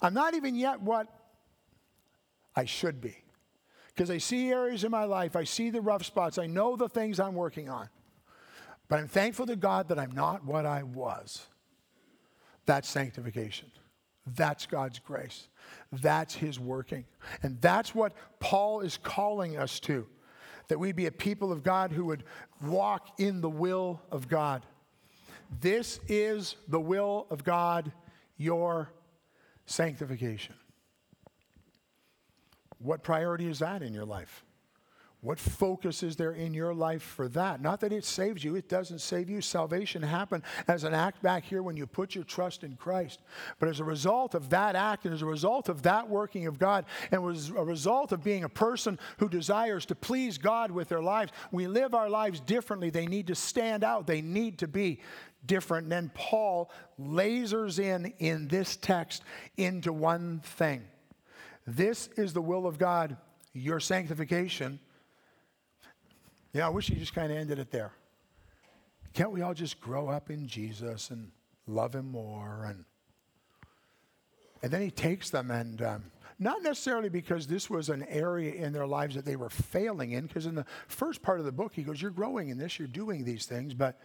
[0.00, 1.08] I'm not even yet what
[2.54, 3.16] I should be.
[3.88, 6.88] Because I see areas in my life, I see the rough spots, I know the
[6.88, 7.88] things I'm working on.
[8.88, 11.46] But I'm thankful to God that I'm not what I was.
[12.66, 13.70] That's sanctification.
[14.34, 15.48] That's God's grace.
[15.92, 17.04] That's His working.
[17.42, 20.06] And that's what Paul is calling us to
[20.68, 22.24] that we be a people of God who would
[22.62, 24.66] walk in the will of God.
[25.60, 27.92] This is the will of God,
[28.36, 28.92] your
[29.66, 30.54] sanctification.
[32.78, 34.45] What priority is that in your life?
[35.26, 37.60] What focus is there in your life for that?
[37.60, 39.40] Not that it saves you, it doesn't save you.
[39.40, 43.22] Salvation happened as an act back here when you put your trust in Christ.
[43.58, 46.60] But as a result of that act and as a result of that working of
[46.60, 50.88] God, and as a result of being a person who desires to please God with
[50.88, 52.90] their lives, we live our lives differently.
[52.90, 55.00] They need to stand out, they need to be
[55.44, 55.86] different.
[55.86, 59.24] And then Paul lasers in in this text
[59.56, 60.84] into one thing.
[61.66, 63.16] This is the will of God,
[63.52, 64.78] your sanctification.
[66.52, 67.92] Yeah, I wish he just kind of ended it there.
[69.12, 71.30] Can't we all just grow up in Jesus and
[71.66, 72.66] love him more?
[72.68, 72.84] And,
[74.62, 75.82] and then he takes them and.
[75.82, 76.04] Um,
[76.38, 80.26] not necessarily because this was an area in their lives that they were failing in,
[80.26, 82.88] because in the first part of the book, he goes, You're growing in this, you're
[82.88, 83.98] doing these things, but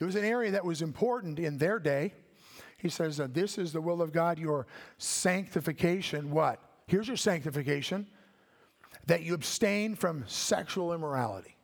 [0.00, 2.14] it was an area that was important in their day.
[2.76, 4.66] He says this is the will of God, your
[4.98, 6.32] sanctification.
[6.32, 6.58] What?
[6.86, 8.08] Here's your sanctification
[9.06, 11.56] that you abstain from sexual immorality.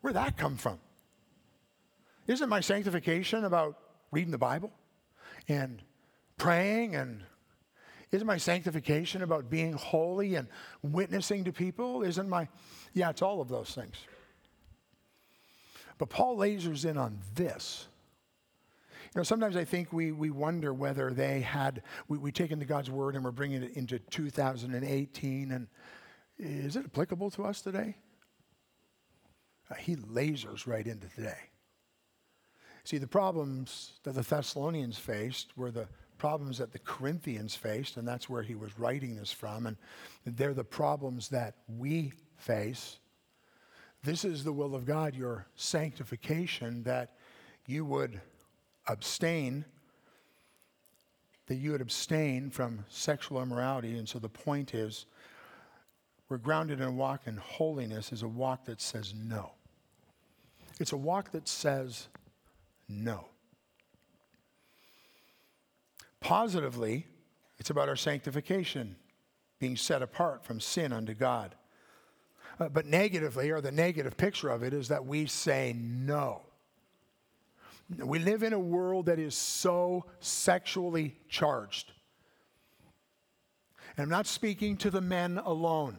[0.00, 0.78] Where'd that come from?
[2.26, 3.78] Isn't my sanctification about
[4.10, 4.72] reading the Bible
[5.48, 5.82] and
[6.36, 7.22] praying and
[8.10, 10.46] isn't my sanctification about being holy and
[10.82, 12.02] witnessing to people?
[12.02, 12.46] Isn't my,
[12.92, 13.96] yeah, it's all of those things.
[15.96, 17.88] But Paul lasers in on this.
[19.14, 22.64] You know, sometimes I think we, we wonder whether they had, we, we take into
[22.64, 25.66] God's word and we're bringing it into 2018, and
[26.38, 27.96] is it applicable to us today?
[29.70, 31.38] Uh, he lasers right into today.
[32.84, 38.08] See, the problems that the Thessalonians faced were the problems that the Corinthians faced, and
[38.08, 39.66] that's where he was writing this from.
[39.66, 39.76] And
[40.24, 42.98] they're the problems that we face
[44.04, 47.14] this is the will of God, your sanctification, that
[47.66, 48.20] you would
[48.88, 49.64] abstain,
[51.46, 53.96] that you would abstain from sexual immorality.
[53.98, 55.06] And so the point is,
[56.28, 59.52] we're grounded in a walk in holiness is a walk that says no.
[60.80, 62.08] It's a walk that says
[62.88, 63.26] no.
[66.20, 67.06] Positively,
[67.58, 68.96] it's about our sanctification,
[69.58, 71.54] being set apart from sin unto God.
[72.58, 76.42] Uh, but negatively, or the negative picture of it, is that we say no.
[77.98, 81.92] We live in a world that is so sexually charged.
[83.96, 85.98] And I'm not speaking to the men alone.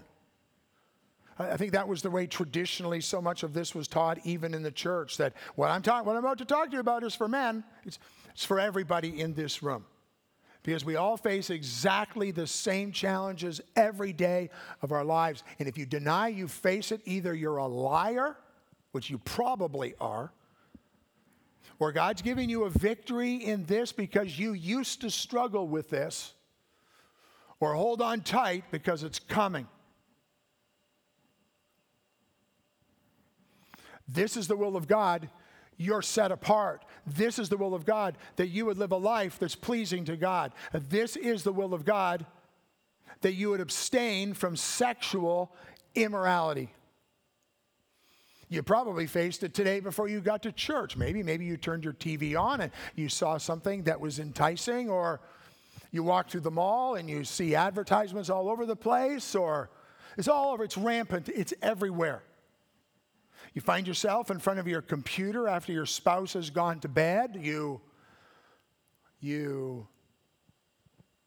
[1.40, 4.62] I think that was the way traditionally so much of this was taught, even in
[4.62, 7.16] the church, that what I'm, talk- what I'm about to talk to you about is
[7.16, 7.98] for men, it's,
[8.34, 9.86] it's for everybody in this room
[10.64, 14.50] because we all face exactly the same challenges every day
[14.82, 15.44] of our lives.
[15.60, 18.38] And if you deny you face it, either you're a liar,
[18.94, 20.32] which you probably are,
[21.84, 26.34] or God's giving you a victory in this because you used to struggle with this,
[27.60, 29.68] or hold on tight because it's coming.
[34.08, 35.30] This is the will of God
[35.76, 36.86] you're set apart.
[37.06, 40.16] This is the will of God, that you would live a life that's pleasing to
[40.16, 40.54] God.
[40.72, 42.26] This is the will of God,
[43.20, 45.54] that you would abstain from sexual
[45.96, 46.72] immorality.
[48.50, 50.96] You probably faced it today before you got to church.
[50.96, 55.22] Maybe, maybe you turned your TV on and you saw something that was enticing, or
[55.92, 59.70] you walk through the mall and you see advertisements all over the place, or
[60.18, 62.24] it's all over, it's rampant, it's everywhere.
[63.54, 67.38] You find yourself in front of your computer after your spouse has gone to bed.
[67.40, 67.82] You,
[69.20, 69.88] you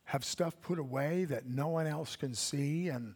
[0.04, 3.14] have stuff put away that no one else can see, and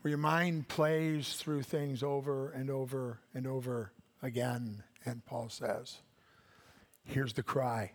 [0.00, 4.82] where your mind plays through things over and over and over again.
[5.04, 5.98] And Paul says,
[7.04, 7.92] here's the cry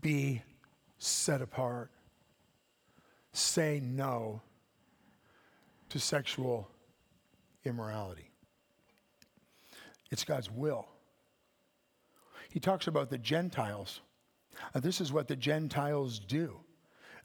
[0.00, 0.42] be
[0.98, 1.90] set apart.
[3.32, 4.40] Say no
[5.90, 6.68] to sexual
[7.64, 8.30] immorality.
[10.10, 10.86] It's God's will.
[12.50, 14.00] He talks about the Gentiles.
[14.74, 16.58] Uh, this is what the Gentiles do.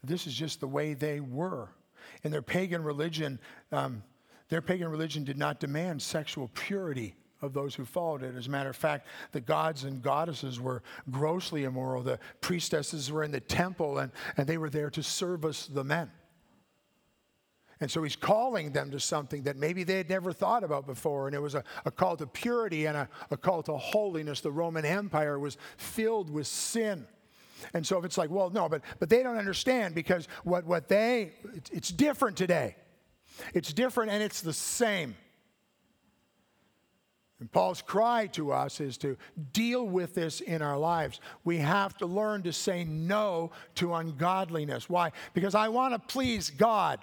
[0.04, 1.70] This is just the way they were.
[2.24, 3.38] In their pagan religion,
[3.72, 4.02] um,
[4.48, 8.36] their pagan religion did not demand sexual purity of those who followed it.
[8.36, 12.02] As a matter of fact, the gods and goddesses were grossly immoral.
[12.02, 16.10] The priestesses were in the temple and, and they were there to service the men.
[17.80, 21.26] And so he's calling them to something that maybe they had never thought about before.
[21.26, 24.40] And it was a, a call to purity and a, a call to holiness.
[24.40, 27.08] The Roman Empire was filled with sin.
[27.74, 30.88] And so if it's like, well, no, but, but they don't understand because what, what
[30.88, 31.32] they,
[31.72, 32.76] it's, different today.
[33.54, 35.16] It's different and it's the same.
[37.40, 39.16] And Paul's cry to us is to
[39.52, 41.20] deal with this in our lives.
[41.42, 44.88] We have to learn to say no to ungodliness.
[44.88, 45.10] Why?
[45.34, 47.00] Because I want to please God.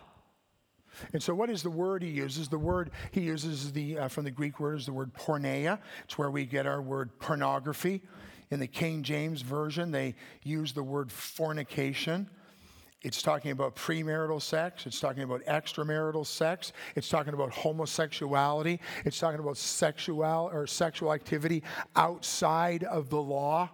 [1.14, 2.48] And so, what is the word he uses?
[2.48, 5.80] The word he uses the, uh, from the Greek word is the word porneia.
[6.06, 8.02] It's where we get our word pornography.
[8.52, 12.28] In the King James Version, they use the word fornication.
[13.02, 14.86] It's talking about premarital sex.
[14.86, 16.74] It's talking about extramarital sex.
[16.96, 18.82] It's talking about homosexuality.
[19.06, 21.64] It's talking about sexual or sexual activity
[21.96, 23.70] outside of the law.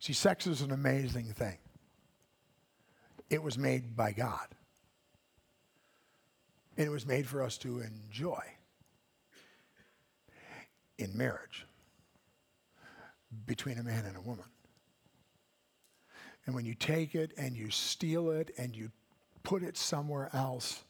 [0.00, 1.58] See, sex is an amazing thing.
[3.30, 4.48] It was made by God.
[6.76, 8.42] And it was made for us to enjoy
[10.98, 11.66] in marriage
[13.46, 14.46] between a man and a woman.
[16.46, 18.90] And when you take it and you steal it and you
[19.42, 20.82] put it somewhere else,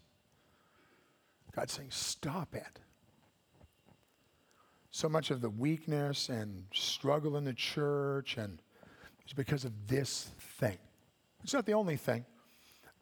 [1.54, 2.80] God's saying, stop it.
[4.90, 8.60] So much of the weakness and struggle in the church and
[9.26, 10.78] is because of this thing.
[11.42, 12.24] It's not the only thing,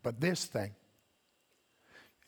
[0.02, 0.74] but this thing.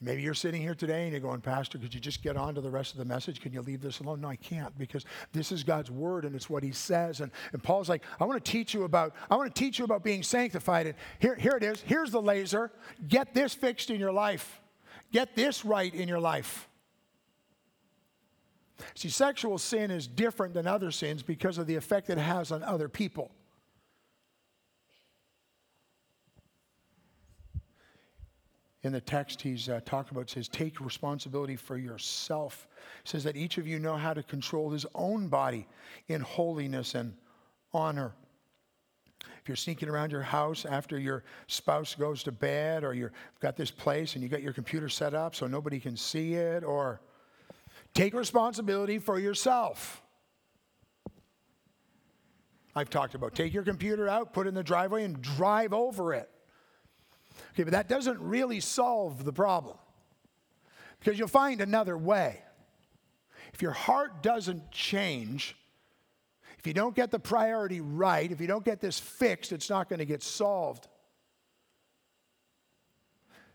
[0.05, 2.61] Maybe you're sitting here today and you're going, Pastor, could you just get on to
[2.61, 3.41] the rest of the message?
[3.41, 4.21] Can you leave this alone?
[4.21, 7.21] No, I can't because this is God's word and it's what he says.
[7.21, 9.87] And, and Paul's like, I want to teach you about, I want to teach you
[9.87, 10.87] about being sanctified.
[10.89, 11.81] And here, here it is.
[11.81, 12.71] Here's the laser.
[13.09, 14.61] Get this fixed in your life.
[15.11, 16.69] Get this right in your life.
[18.95, 22.63] See, sexual sin is different than other sins because of the effect it has on
[22.63, 23.31] other people.
[28.85, 32.69] In the text he's uh, talking about says take responsibility for yourself.
[33.03, 35.67] It says that each of you know how to control his own body
[36.09, 37.15] in holiness and
[37.73, 38.13] honor.
[39.23, 43.57] If you're sneaking around your house after your spouse goes to bed or you've got
[43.57, 47.01] this place and you got your computer set up so nobody can see it or
[47.95, 50.03] take responsibility for yourself.
[52.77, 56.13] I've talked about take your computer out put it in the driveway and drive over
[56.13, 56.29] it
[57.55, 59.77] Okay, but that doesn't really solve the problem
[60.99, 62.43] because you'll find another way.
[63.53, 65.57] If your heart doesn't change,
[66.59, 69.89] if you don't get the priority right, if you don't get this fixed, it's not
[69.89, 70.89] going to get solved.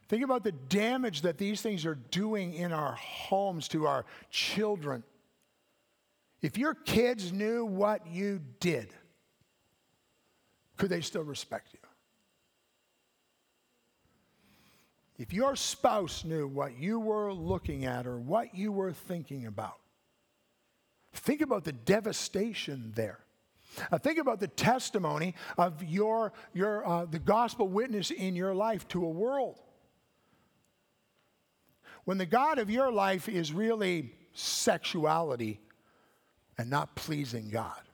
[0.07, 5.03] Think about the damage that these things are doing in our homes to our children.
[6.41, 8.93] If your kids knew what you did,
[10.77, 11.78] could they still respect you?
[15.19, 19.77] If your spouse knew what you were looking at or what you were thinking about,
[21.13, 23.19] think about the devastation there.
[23.91, 28.87] Uh, think about the testimony of your, your, uh, the gospel witness in your life
[28.87, 29.59] to a world.
[32.05, 35.59] When the God of your life is really sexuality
[36.57, 37.88] and not pleasing God,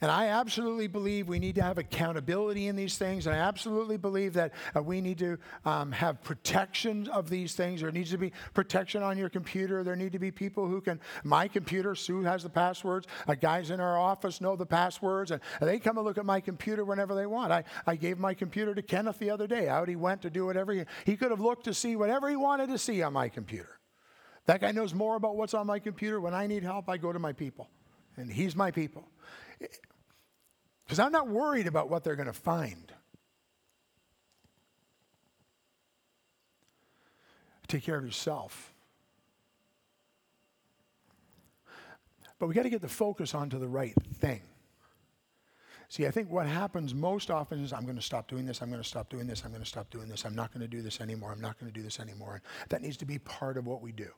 [0.00, 3.26] and I absolutely believe we need to have accountability in these things.
[3.26, 7.80] And I absolutely believe that uh, we need to um, have protection of these things.
[7.80, 9.82] There needs to be protection on your computer.
[9.82, 13.06] There need to be people who can, my computer, Sue has the passwords.
[13.26, 15.30] Uh, guys in our office know the passwords.
[15.30, 17.52] And they come and look at my computer whenever they want.
[17.52, 19.68] I, I gave my computer to Kenneth the other day.
[19.68, 22.36] Out he went to do whatever he, he could have looked to see whatever he
[22.36, 23.78] wanted to see on my computer.
[24.46, 26.20] That guy knows more about what's on my computer.
[26.20, 27.68] When I need help, I go to my people,
[28.16, 29.04] and he's my people.
[29.58, 32.92] Because I'm not worried about what they're going to find.
[37.66, 38.72] Take care of yourself.
[42.38, 44.40] But we got to get the focus onto the right thing.
[45.90, 48.68] See, I think what happens most often is I'm going to stop doing this, I'm
[48.68, 50.68] going to stop doing this, I'm going to stop doing this, I'm not going to
[50.68, 52.42] do this anymore, I'm not going to do this anymore.
[52.68, 54.10] That needs to be part of what we do.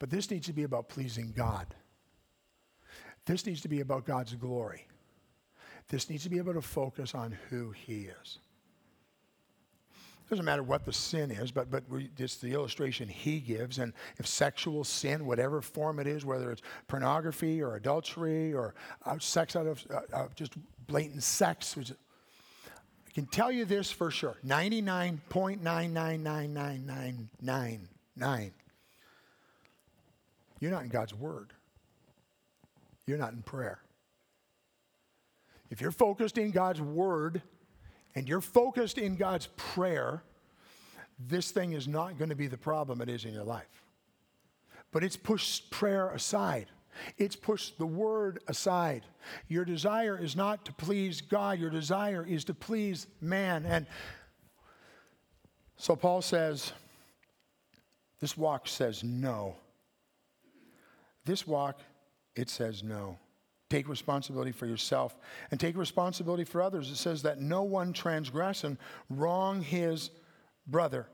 [0.00, 1.74] But this needs to be about pleasing God.
[3.24, 4.86] This needs to be about God's glory.
[5.88, 8.38] This needs to be able to focus on who He is.
[10.26, 11.84] It Doesn't matter what the sin is, but but
[12.16, 13.78] it's the illustration he gives.
[13.78, 19.18] And if sexual sin, whatever form it is, whether it's pornography or adultery or uh,
[19.18, 20.54] sex out of uh, uh, just
[20.86, 26.54] blatant sex, which, I can tell you this for sure: ninety-nine point nine nine nine
[26.54, 28.52] nine nine nine nine.
[30.60, 31.52] You're not in God's word.
[33.06, 33.80] You're not in prayer.
[35.70, 37.42] If you're focused in God's word
[38.14, 40.22] and you're focused in God's prayer,
[41.18, 43.84] this thing is not going to be the problem it is in your life.
[44.92, 46.66] But it's pushed prayer aside.
[47.16, 49.06] It's pushed the word aside.
[49.48, 53.64] Your desire is not to please God, your desire is to please man.
[53.64, 53.86] And
[55.76, 56.72] so Paul says,
[58.20, 59.56] this walk says no.
[61.24, 61.80] This walk,
[62.34, 63.18] it says no.
[63.70, 65.16] Take responsibility for yourself
[65.50, 66.90] and take responsibility for others.
[66.90, 68.76] It says that no one transgress and
[69.08, 70.10] wrong his
[70.66, 71.06] brother.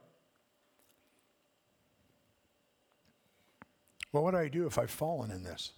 [4.12, 5.72] Well, what do I do if I've fallen in this?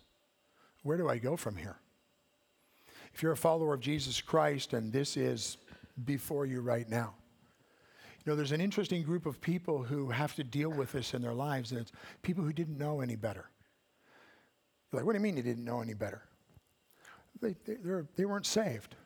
[0.82, 1.76] Where do I go from here?
[3.12, 5.58] If you're a follower of Jesus Christ and this is
[6.04, 7.14] before you right now,
[8.24, 11.22] you know, there's an interesting group of people who have to deal with this in
[11.22, 13.50] their lives, and it's people who didn't know any better.
[14.90, 16.22] You're like, what do you mean you didn't know any better?
[17.40, 17.76] They, they,
[18.16, 18.96] they weren't saved.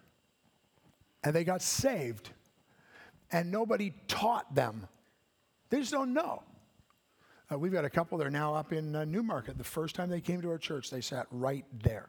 [1.23, 2.31] And they got saved,
[3.33, 4.87] and nobody taught them.
[5.71, 6.43] They just don't know.
[7.51, 9.59] Uh, we've got a couple that are now up in uh, Newmarket.
[9.59, 12.09] The first time they came to our church, they sat right there.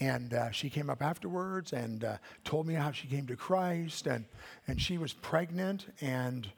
[0.00, 4.06] And uh, she came up afterwards and uh, told me how she came to Christ.
[4.06, 4.24] And,
[4.66, 6.48] and she was pregnant, and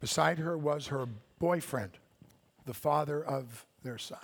[0.00, 1.06] beside her was her
[1.38, 1.92] boyfriend,
[2.66, 4.18] the father of their son.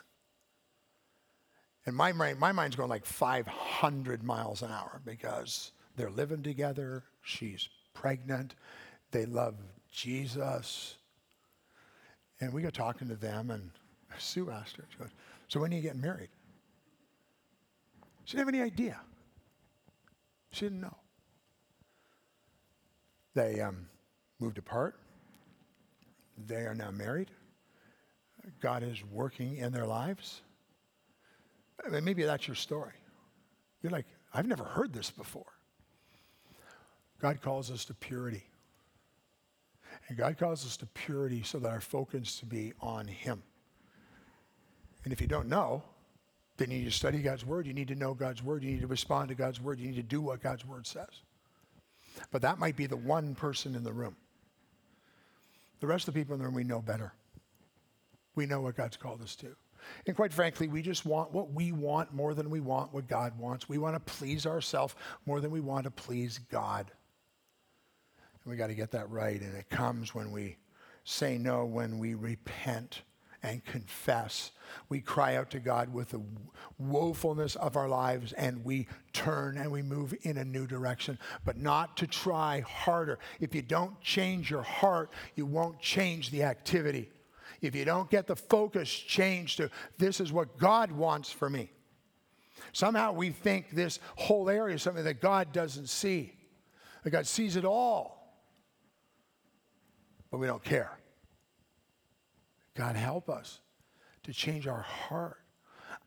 [1.87, 7.05] And my, my, my mind's going like 500 miles an hour because they're living together.
[7.23, 8.55] She's pregnant.
[9.11, 9.55] They love
[9.91, 10.97] Jesus.
[12.41, 13.71] And we got talking to them, and
[14.19, 15.11] Sue asked her, she goes,
[15.49, 16.31] So when are you getting married?
[18.25, 19.01] She didn't have any idea.
[20.51, 20.97] She didn't know.
[23.35, 23.89] They um,
[24.41, 24.97] moved apart.
[26.47, 27.31] They are now married.
[28.61, 30.43] God is working in their lives.
[31.83, 32.93] I mean, maybe that's your story.
[33.83, 35.45] You're like, I've never heard this before.
[37.21, 38.45] God calls us to purity.
[40.09, 43.43] And God calls us to purity so that our focus to be on Him.
[45.05, 45.83] And if you don't know,
[46.57, 47.67] then you need to study God's Word.
[47.67, 48.63] You need to know God's Word.
[48.63, 49.79] You need to respond to God's Word.
[49.79, 51.23] You need to do what God's Word says.
[52.31, 54.17] But that might be the one person in the room.
[55.81, 57.13] The rest of the people in the room, we know better.
[58.35, 59.57] We know what God's called us to.
[60.07, 63.39] And quite frankly, we just want what we want more than we want what God
[63.39, 63.69] wants.
[63.69, 64.95] We want to please ourselves
[65.27, 66.91] more than we want to please God.
[68.45, 69.41] And we got to get that right.
[69.41, 70.57] And it comes when we
[71.05, 73.03] say no, when we repent
[73.45, 74.53] and confess.
[74.89, 76.23] We cry out to God with the
[76.79, 81.59] woefulness of our lives and we turn and we move in a new direction, but
[81.59, 83.19] not to try harder.
[83.41, 87.11] If you don't change your heart, you won't change the activity
[87.65, 91.71] if you don't get the focus changed to this is what God wants for me.
[92.73, 96.35] Somehow we think this whole area is something that God doesn't see.
[97.03, 98.43] That God sees it all.
[100.31, 100.99] But we don't care.
[102.75, 103.61] God help us
[104.25, 105.39] to change our heart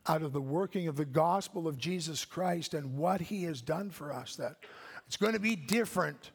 [0.08, 3.90] out of the working of the gospel of Jesus Christ and what he has done
[3.90, 4.58] for us that
[5.06, 6.32] it's going to be different.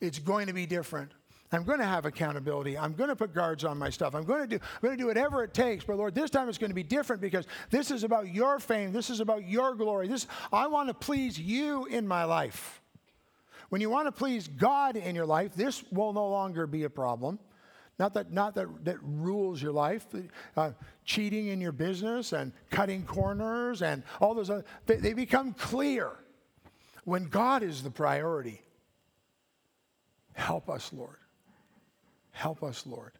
[0.00, 1.12] It's going to be different.
[1.52, 2.78] I'm going to have accountability.
[2.78, 4.14] I'm going to put guards on my stuff.
[4.14, 5.84] I'm going to do, I'm going to do whatever it takes.
[5.84, 8.92] But Lord, this time it's going to be different because this is about your fame.
[8.92, 10.06] This is about your glory.
[10.06, 12.80] This, I want to please you in my life.
[13.68, 16.90] When you want to please God in your life, this will no longer be a
[16.90, 17.38] problem.
[17.98, 20.06] Not that, not that, that rules your life.
[20.56, 20.70] Uh,
[21.04, 26.10] cheating in your business and cutting corners and all those other, they, they become clear
[27.04, 28.62] when God is the priority.
[30.32, 31.16] Help us, Lord.
[32.32, 33.12] Help us, Lord.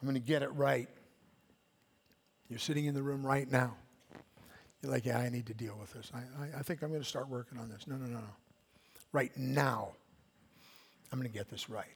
[0.00, 0.88] I'm going to get it right.
[2.48, 3.76] You're sitting in the room right now.
[4.82, 6.10] You're like, yeah, I need to deal with this.
[6.14, 7.86] I, I, I think I'm going to start working on this.
[7.86, 8.34] No, no, no, no.
[9.12, 9.92] Right now,
[11.10, 11.86] I'm going to get this right.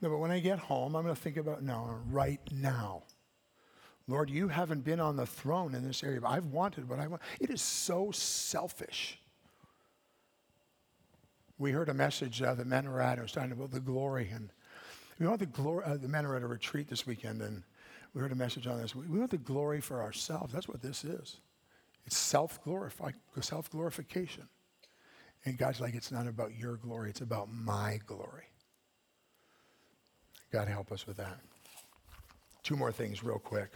[0.00, 3.02] No, but when I get home, I'm going to think about, no, right now.
[4.06, 6.20] Lord, you haven't been on the throne in this area.
[6.20, 7.20] But I've wanted what I want.
[7.40, 9.18] It is so selfish.
[11.58, 13.20] We heard a message uh, the men were at.
[13.20, 14.30] Was talking about the glory.
[14.32, 14.50] And
[15.18, 15.84] we want the glory.
[15.84, 17.62] Uh, the a retreat this weekend, and
[18.14, 18.94] we heard a message on this.
[18.94, 20.52] We, we want the glory for ourselves.
[20.52, 21.38] That's what this is.
[22.06, 24.48] It's self glorify, self glorification.
[25.44, 28.44] And God's like, it's not about your glory, it's about my glory.
[30.52, 31.38] God help us with that.
[32.62, 33.70] Two more things, real quick.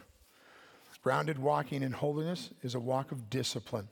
[1.02, 3.88] Grounded walking in holiness is a walk of discipline.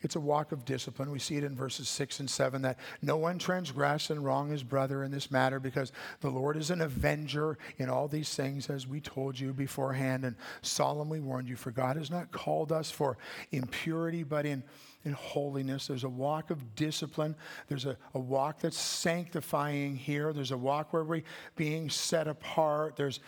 [0.00, 1.10] It's a walk of discipline.
[1.10, 4.62] We see it in verses 6 and 7 that no one transgress and wrong his
[4.62, 8.86] brother in this matter because the Lord is an avenger in all these things, as
[8.86, 11.56] we told you beforehand and solemnly warned you.
[11.56, 13.18] For God has not called us for
[13.50, 14.62] impurity, but in,
[15.04, 15.88] in holiness.
[15.88, 17.34] There's a walk of discipline.
[17.66, 20.32] There's a, a walk that's sanctifying here.
[20.32, 21.22] There's a walk where we're
[21.56, 22.94] being set apart.
[22.96, 23.20] There's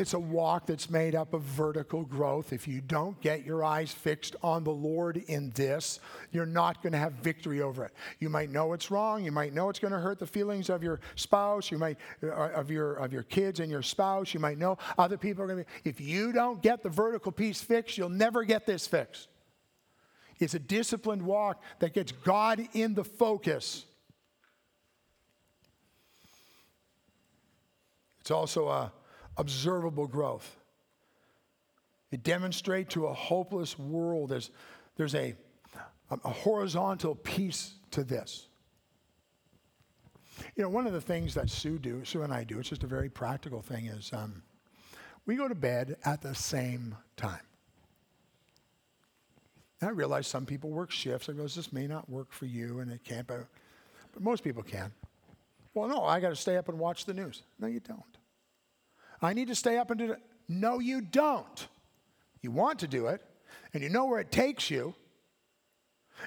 [0.00, 2.54] it's a walk that's made up of vertical growth.
[2.54, 6.00] If you don't get your eyes fixed on the Lord in this,
[6.32, 7.92] you're not going to have victory over it.
[8.18, 9.22] You might know it's wrong.
[9.22, 11.70] You might know it's going to hurt the feelings of your spouse.
[11.70, 14.32] You might uh, of your of your kids and your spouse.
[14.32, 15.90] You might know other people are going to be.
[15.90, 19.28] If you don't get the vertical piece fixed, you'll never get this fixed.
[20.38, 23.84] It's a disciplined walk that gets God in the focus.
[28.20, 28.92] It's also a
[29.40, 30.56] observable growth.
[32.12, 34.50] It demonstrates to a hopeless world there's,
[34.96, 35.34] there's a,
[36.10, 38.48] a horizontal piece to this.
[40.56, 42.84] You know, one of the things that Sue do, Sue and I do, it's just
[42.84, 44.42] a very practical thing, is um,
[45.24, 47.40] we go to bed at the same time.
[49.80, 51.30] And I realize some people work shifts.
[51.30, 53.46] I realize this may not work for you, and it can't, but,
[54.12, 54.92] but most people can.
[55.72, 57.42] Well, no, I got to stay up and watch the news.
[57.58, 58.19] No, you don't.
[59.22, 60.20] I need to stay up and do it.
[60.48, 61.68] No, you don't.
[62.42, 63.22] You want to do it,
[63.74, 64.94] and you know where it takes you.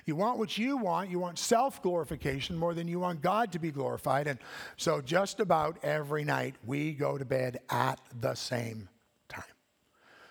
[0.06, 1.10] You want what you want.
[1.10, 4.28] You want self glorification more than you want God to be glorified.
[4.28, 4.40] And
[4.78, 8.90] so, just about every night, we go to bed at the same
[9.30, 9.44] time.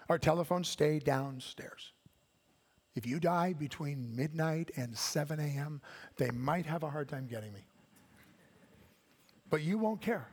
[0.09, 1.93] Our telephones stay downstairs.
[2.95, 5.81] If you die between midnight and 7 a.m.,
[6.17, 7.65] they might have a hard time getting me.
[9.49, 10.29] But you won't care.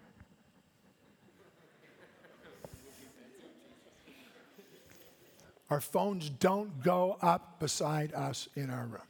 [5.69, 9.01] Our phones don't go up beside us in our room.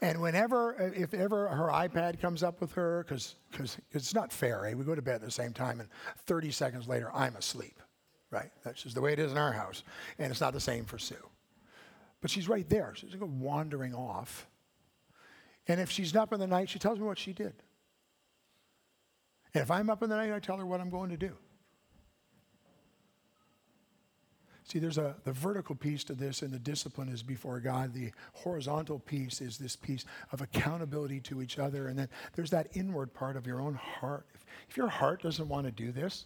[0.00, 3.36] And whenever, if ever her iPad comes up with her, because
[3.92, 4.74] it's not fair, eh?
[4.74, 5.88] we go to bed at the same time, and
[6.26, 7.80] 30 seconds later, I'm asleep,
[8.30, 8.50] right?
[8.64, 9.82] That's just the way it is in our house.
[10.18, 11.14] And it's not the same for Sue.
[12.20, 12.92] But she's right there.
[12.94, 14.46] She's wandering off.
[15.68, 17.54] And if she's up in the night, she tells me what she did.
[19.54, 21.32] And if I'm up in the night, I tell her what I'm going to do.
[24.66, 27.92] See, there's a the vertical piece to this, and the discipline is before God.
[27.92, 32.68] The horizontal piece is this piece of accountability to each other, and then there's that
[32.72, 34.26] inward part of your own heart.
[34.34, 36.24] If, if your heart doesn't want to do this,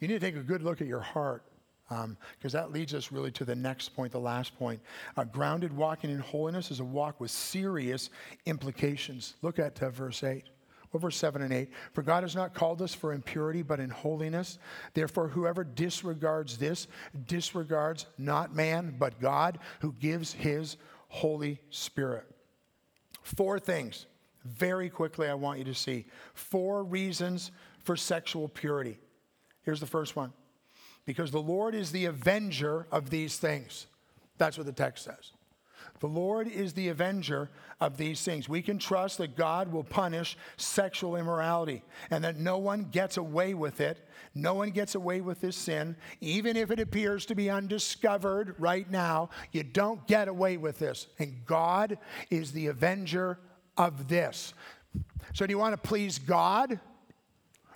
[0.00, 1.44] you need to take a good look at your heart
[1.88, 4.80] because um, that leads us really to the next point, the last point.
[5.16, 8.10] Uh, grounded walking in holiness is a walk with serious
[8.46, 9.34] implications.
[9.42, 10.44] Look at uh, verse 8
[10.98, 11.68] verse 7 and 8.
[11.92, 14.58] For God has not called us for impurity, but in holiness.
[14.94, 16.86] Therefore, whoever disregards this
[17.26, 20.76] disregards not man, but God, who gives his
[21.08, 22.26] Holy Spirit.
[23.22, 24.06] Four things,
[24.44, 26.06] very quickly, I want you to see.
[26.34, 27.50] Four reasons
[27.82, 28.98] for sexual purity.
[29.62, 30.32] Here's the first one
[31.06, 33.86] because the Lord is the avenger of these things.
[34.38, 35.32] That's what the text says.
[36.00, 38.48] The Lord is the avenger of these things.
[38.48, 43.54] We can trust that God will punish sexual immorality and that no one gets away
[43.54, 44.08] with it.
[44.34, 48.90] No one gets away with this sin, even if it appears to be undiscovered right
[48.90, 49.30] now.
[49.52, 51.06] You don't get away with this.
[51.18, 51.98] And God
[52.30, 53.38] is the avenger
[53.76, 54.52] of this.
[55.32, 56.78] So, do you want to please God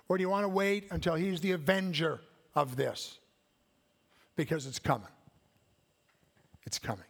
[0.09, 2.21] or do you want to wait until He's the avenger
[2.55, 3.19] of this?
[4.37, 5.09] Because it's coming.
[6.65, 7.08] It's coming.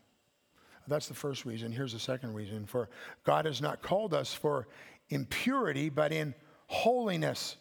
[0.89, 1.71] That's the first reason.
[1.71, 2.89] Here's the second reason for
[3.25, 4.67] God has not called us for
[5.11, 6.35] impurity, but in
[6.67, 7.57] holiness.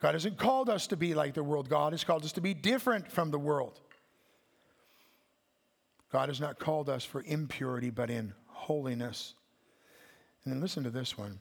[0.00, 1.68] God hasn't called us to be like the world.
[1.68, 3.80] God has called us to be different from the world.
[6.10, 9.34] God has not called us for impurity, but in holiness.
[10.44, 11.38] And then listen to this one.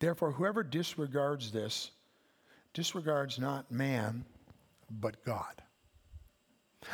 [0.00, 1.92] Therefore, whoever disregards this
[2.74, 4.24] disregards not man,
[4.90, 5.61] but God.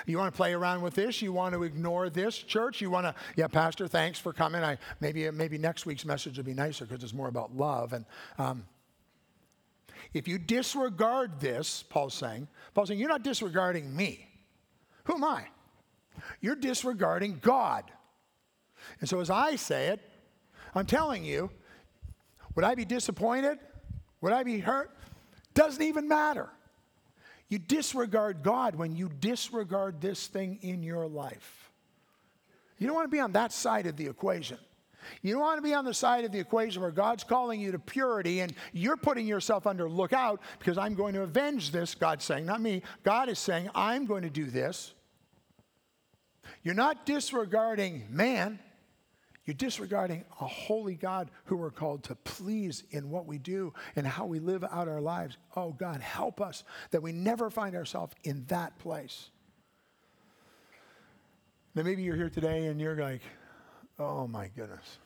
[0.06, 1.22] You want to play around with this?
[1.22, 2.80] You want to ignore this, church?
[2.80, 4.62] You want to, yeah, Pastor, thanks for coming.
[4.62, 7.92] I maybe maybe next week's message will be nicer because it's more about love.
[7.92, 8.04] And
[8.38, 8.64] um,
[10.14, 14.26] if you disregard this, Paul's saying, Paul's saying, you're not disregarding me.
[15.04, 15.44] Who am I?
[16.40, 17.84] You're disregarding God.
[19.00, 20.00] And so as I say it,
[20.74, 21.50] I'm telling you,
[22.54, 23.58] would I be disappointed?
[24.20, 24.90] Would I be hurt?
[25.54, 26.48] Doesn't even matter.
[27.48, 31.70] You disregard God when you disregard this thing in your life.
[32.78, 34.58] You don't want to be on that side of the equation.
[35.22, 37.72] You don't want to be on the side of the equation where God's calling you
[37.72, 41.94] to purity and you're putting yourself under lookout because I'm going to avenge this.
[41.94, 42.82] God's saying, not me.
[43.04, 44.92] God is saying, I'm going to do this.
[46.62, 48.58] You're not disregarding man.
[49.48, 54.06] You're disregarding a holy God who we're called to please in what we do and
[54.06, 55.38] how we live out our lives.
[55.56, 59.30] Oh, God, help us that we never find ourselves in that place.
[61.74, 63.22] Now, maybe you're here today and you're like,
[63.98, 64.98] oh my goodness,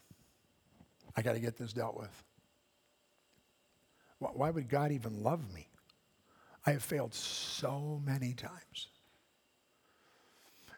[1.17, 2.25] I got to get this dealt with.
[4.19, 5.69] Why would God even love me?
[6.67, 8.89] I have failed so many times.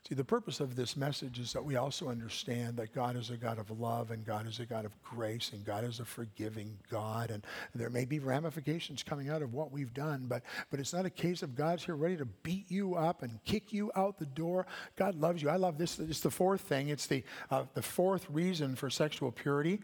[0.07, 3.39] See, the purpose of this message is that we also understand that God is a
[3.39, 6.77] God of love and God is a God of grace and God is a forgiving
[6.91, 7.31] God.
[7.31, 7.43] And
[7.75, 11.11] there may be ramifications coming out of what we've done, but, but it's not a
[11.11, 14.67] case of God's here ready to beat you up and kick you out the door.
[14.97, 15.49] God loves you.
[15.49, 15.99] I love this.
[15.99, 16.89] It's the fourth thing.
[16.89, 19.81] It's the, uh, the fourth reason for sexual purity.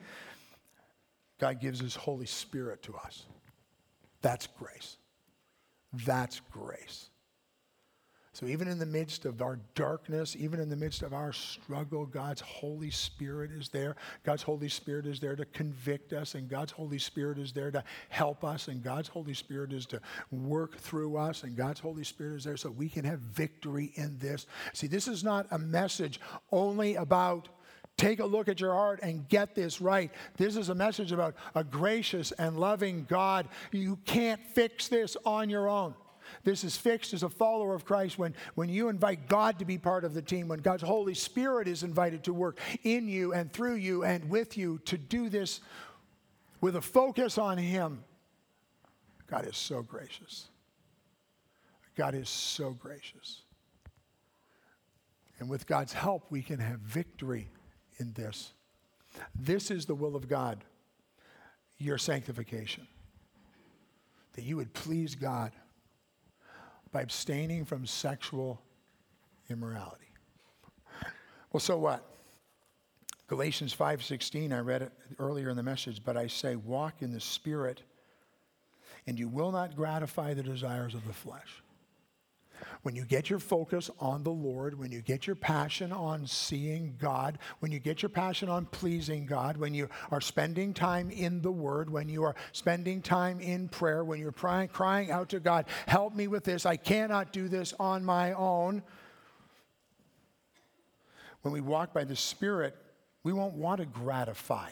[1.38, 3.24] God gives his Holy Spirit to us.
[4.20, 4.98] That's grace.
[5.92, 7.09] That's grace.
[8.40, 12.06] So, even in the midst of our darkness, even in the midst of our struggle,
[12.06, 13.96] God's Holy Spirit is there.
[14.24, 17.84] God's Holy Spirit is there to convict us, and God's Holy Spirit is there to
[18.08, 22.36] help us, and God's Holy Spirit is to work through us, and God's Holy Spirit
[22.36, 24.46] is there so we can have victory in this.
[24.72, 26.18] See, this is not a message
[26.50, 27.50] only about
[27.98, 30.10] take a look at your heart and get this right.
[30.38, 33.48] This is a message about a gracious and loving God.
[33.70, 35.94] You can't fix this on your own.
[36.42, 39.76] This is fixed as a follower of Christ when, when you invite God to be
[39.76, 43.52] part of the team, when God's Holy Spirit is invited to work in you and
[43.52, 45.60] through you and with you to do this
[46.60, 48.04] with a focus on Him.
[49.26, 50.48] God is so gracious.
[51.94, 53.42] God is so gracious.
[55.38, 57.48] And with God's help, we can have victory
[57.98, 58.52] in this.
[59.34, 60.64] This is the will of God,
[61.78, 62.86] your sanctification.
[64.34, 65.52] That you would please God
[66.92, 68.60] by abstaining from sexual
[69.48, 70.06] immorality.
[71.52, 72.06] Well, so what?
[73.26, 77.20] Galatians 5:16 I read it earlier in the message, but I say walk in the
[77.20, 77.82] spirit
[79.06, 81.62] and you will not gratify the desires of the flesh.
[82.82, 86.96] When you get your focus on the Lord, when you get your passion on seeing
[86.98, 91.42] God, when you get your passion on pleasing God, when you are spending time in
[91.42, 95.40] the Word, when you are spending time in prayer, when you're crying, crying out to
[95.40, 98.82] God, help me with this, I cannot do this on my own.
[101.42, 102.76] When we walk by the Spirit,
[103.22, 104.70] we won't want to gratify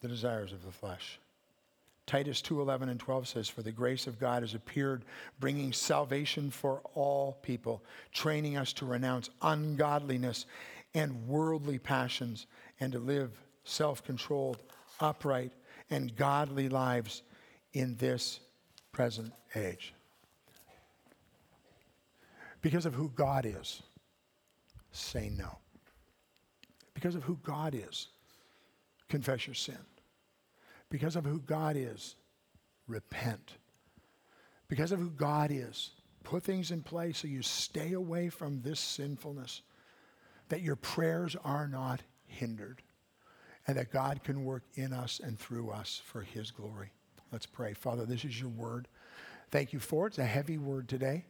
[0.00, 1.18] the desires of the flesh.
[2.08, 5.04] Titus 2:11 and 12 says for the grace of God has appeared
[5.40, 10.46] bringing salvation for all people training us to renounce ungodliness
[10.94, 12.46] and worldly passions
[12.80, 14.62] and to live self-controlled
[15.00, 15.52] upright
[15.90, 17.22] and godly lives
[17.74, 18.40] in this
[18.90, 19.92] present age.
[22.62, 23.82] Because of who God is
[24.92, 25.58] say no.
[26.94, 28.08] Because of who God is
[29.10, 29.76] confess your sin
[30.90, 32.16] because of who God is,
[32.86, 33.56] repent.
[34.68, 35.90] Because of who God is,
[36.24, 39.62] put things in place so you stay away from this sinfulness,
[40.48, 42.82] that your prayers are not hindered,
[43.66, 46.90] and that God can work in us and through us for His glory.
[47.32, 47.74] Let's pray.
[47.74, 48.88] Father, this is your word.
[49.50, 50.10] Thank you for it.
[50.10, 51.24] It's a heavy word today,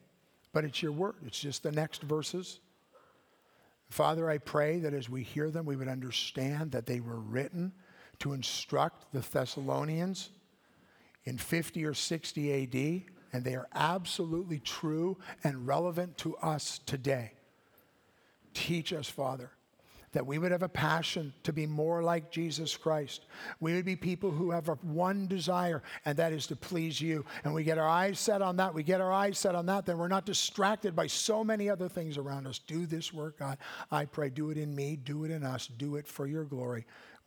[0.52, 1.16] but it's your word.
[1.26, 2.60] It's just the next verses.
[3.90, 7.72] Father, I pray that as we hear them, we would understand that they were written
[8.20, 10.30] to instruct the Thessalonians
[11.24, 13.02] in 50 or 60 AD,
[13.32, 17.32] and they are absolutely true and relevant to us today.
[18.54, 19.50] Teach us, Father,
[20.12, 23.26] that we would have a passion to be more like Jesus Christ.
[23.60, 27.26] We would be people who have one desire, and that is to please you.
[27.44, 28.72] And we get our eyes set on that.
[28.72, 31.88] We get our eyes set on that, then we're not distracted by so many other
[31.88, 32.58] things around us.
[32.58, 33.58] Do this work, God.
[33.90, 36.86] I pray, do it in me, do it in us, do it for your glory.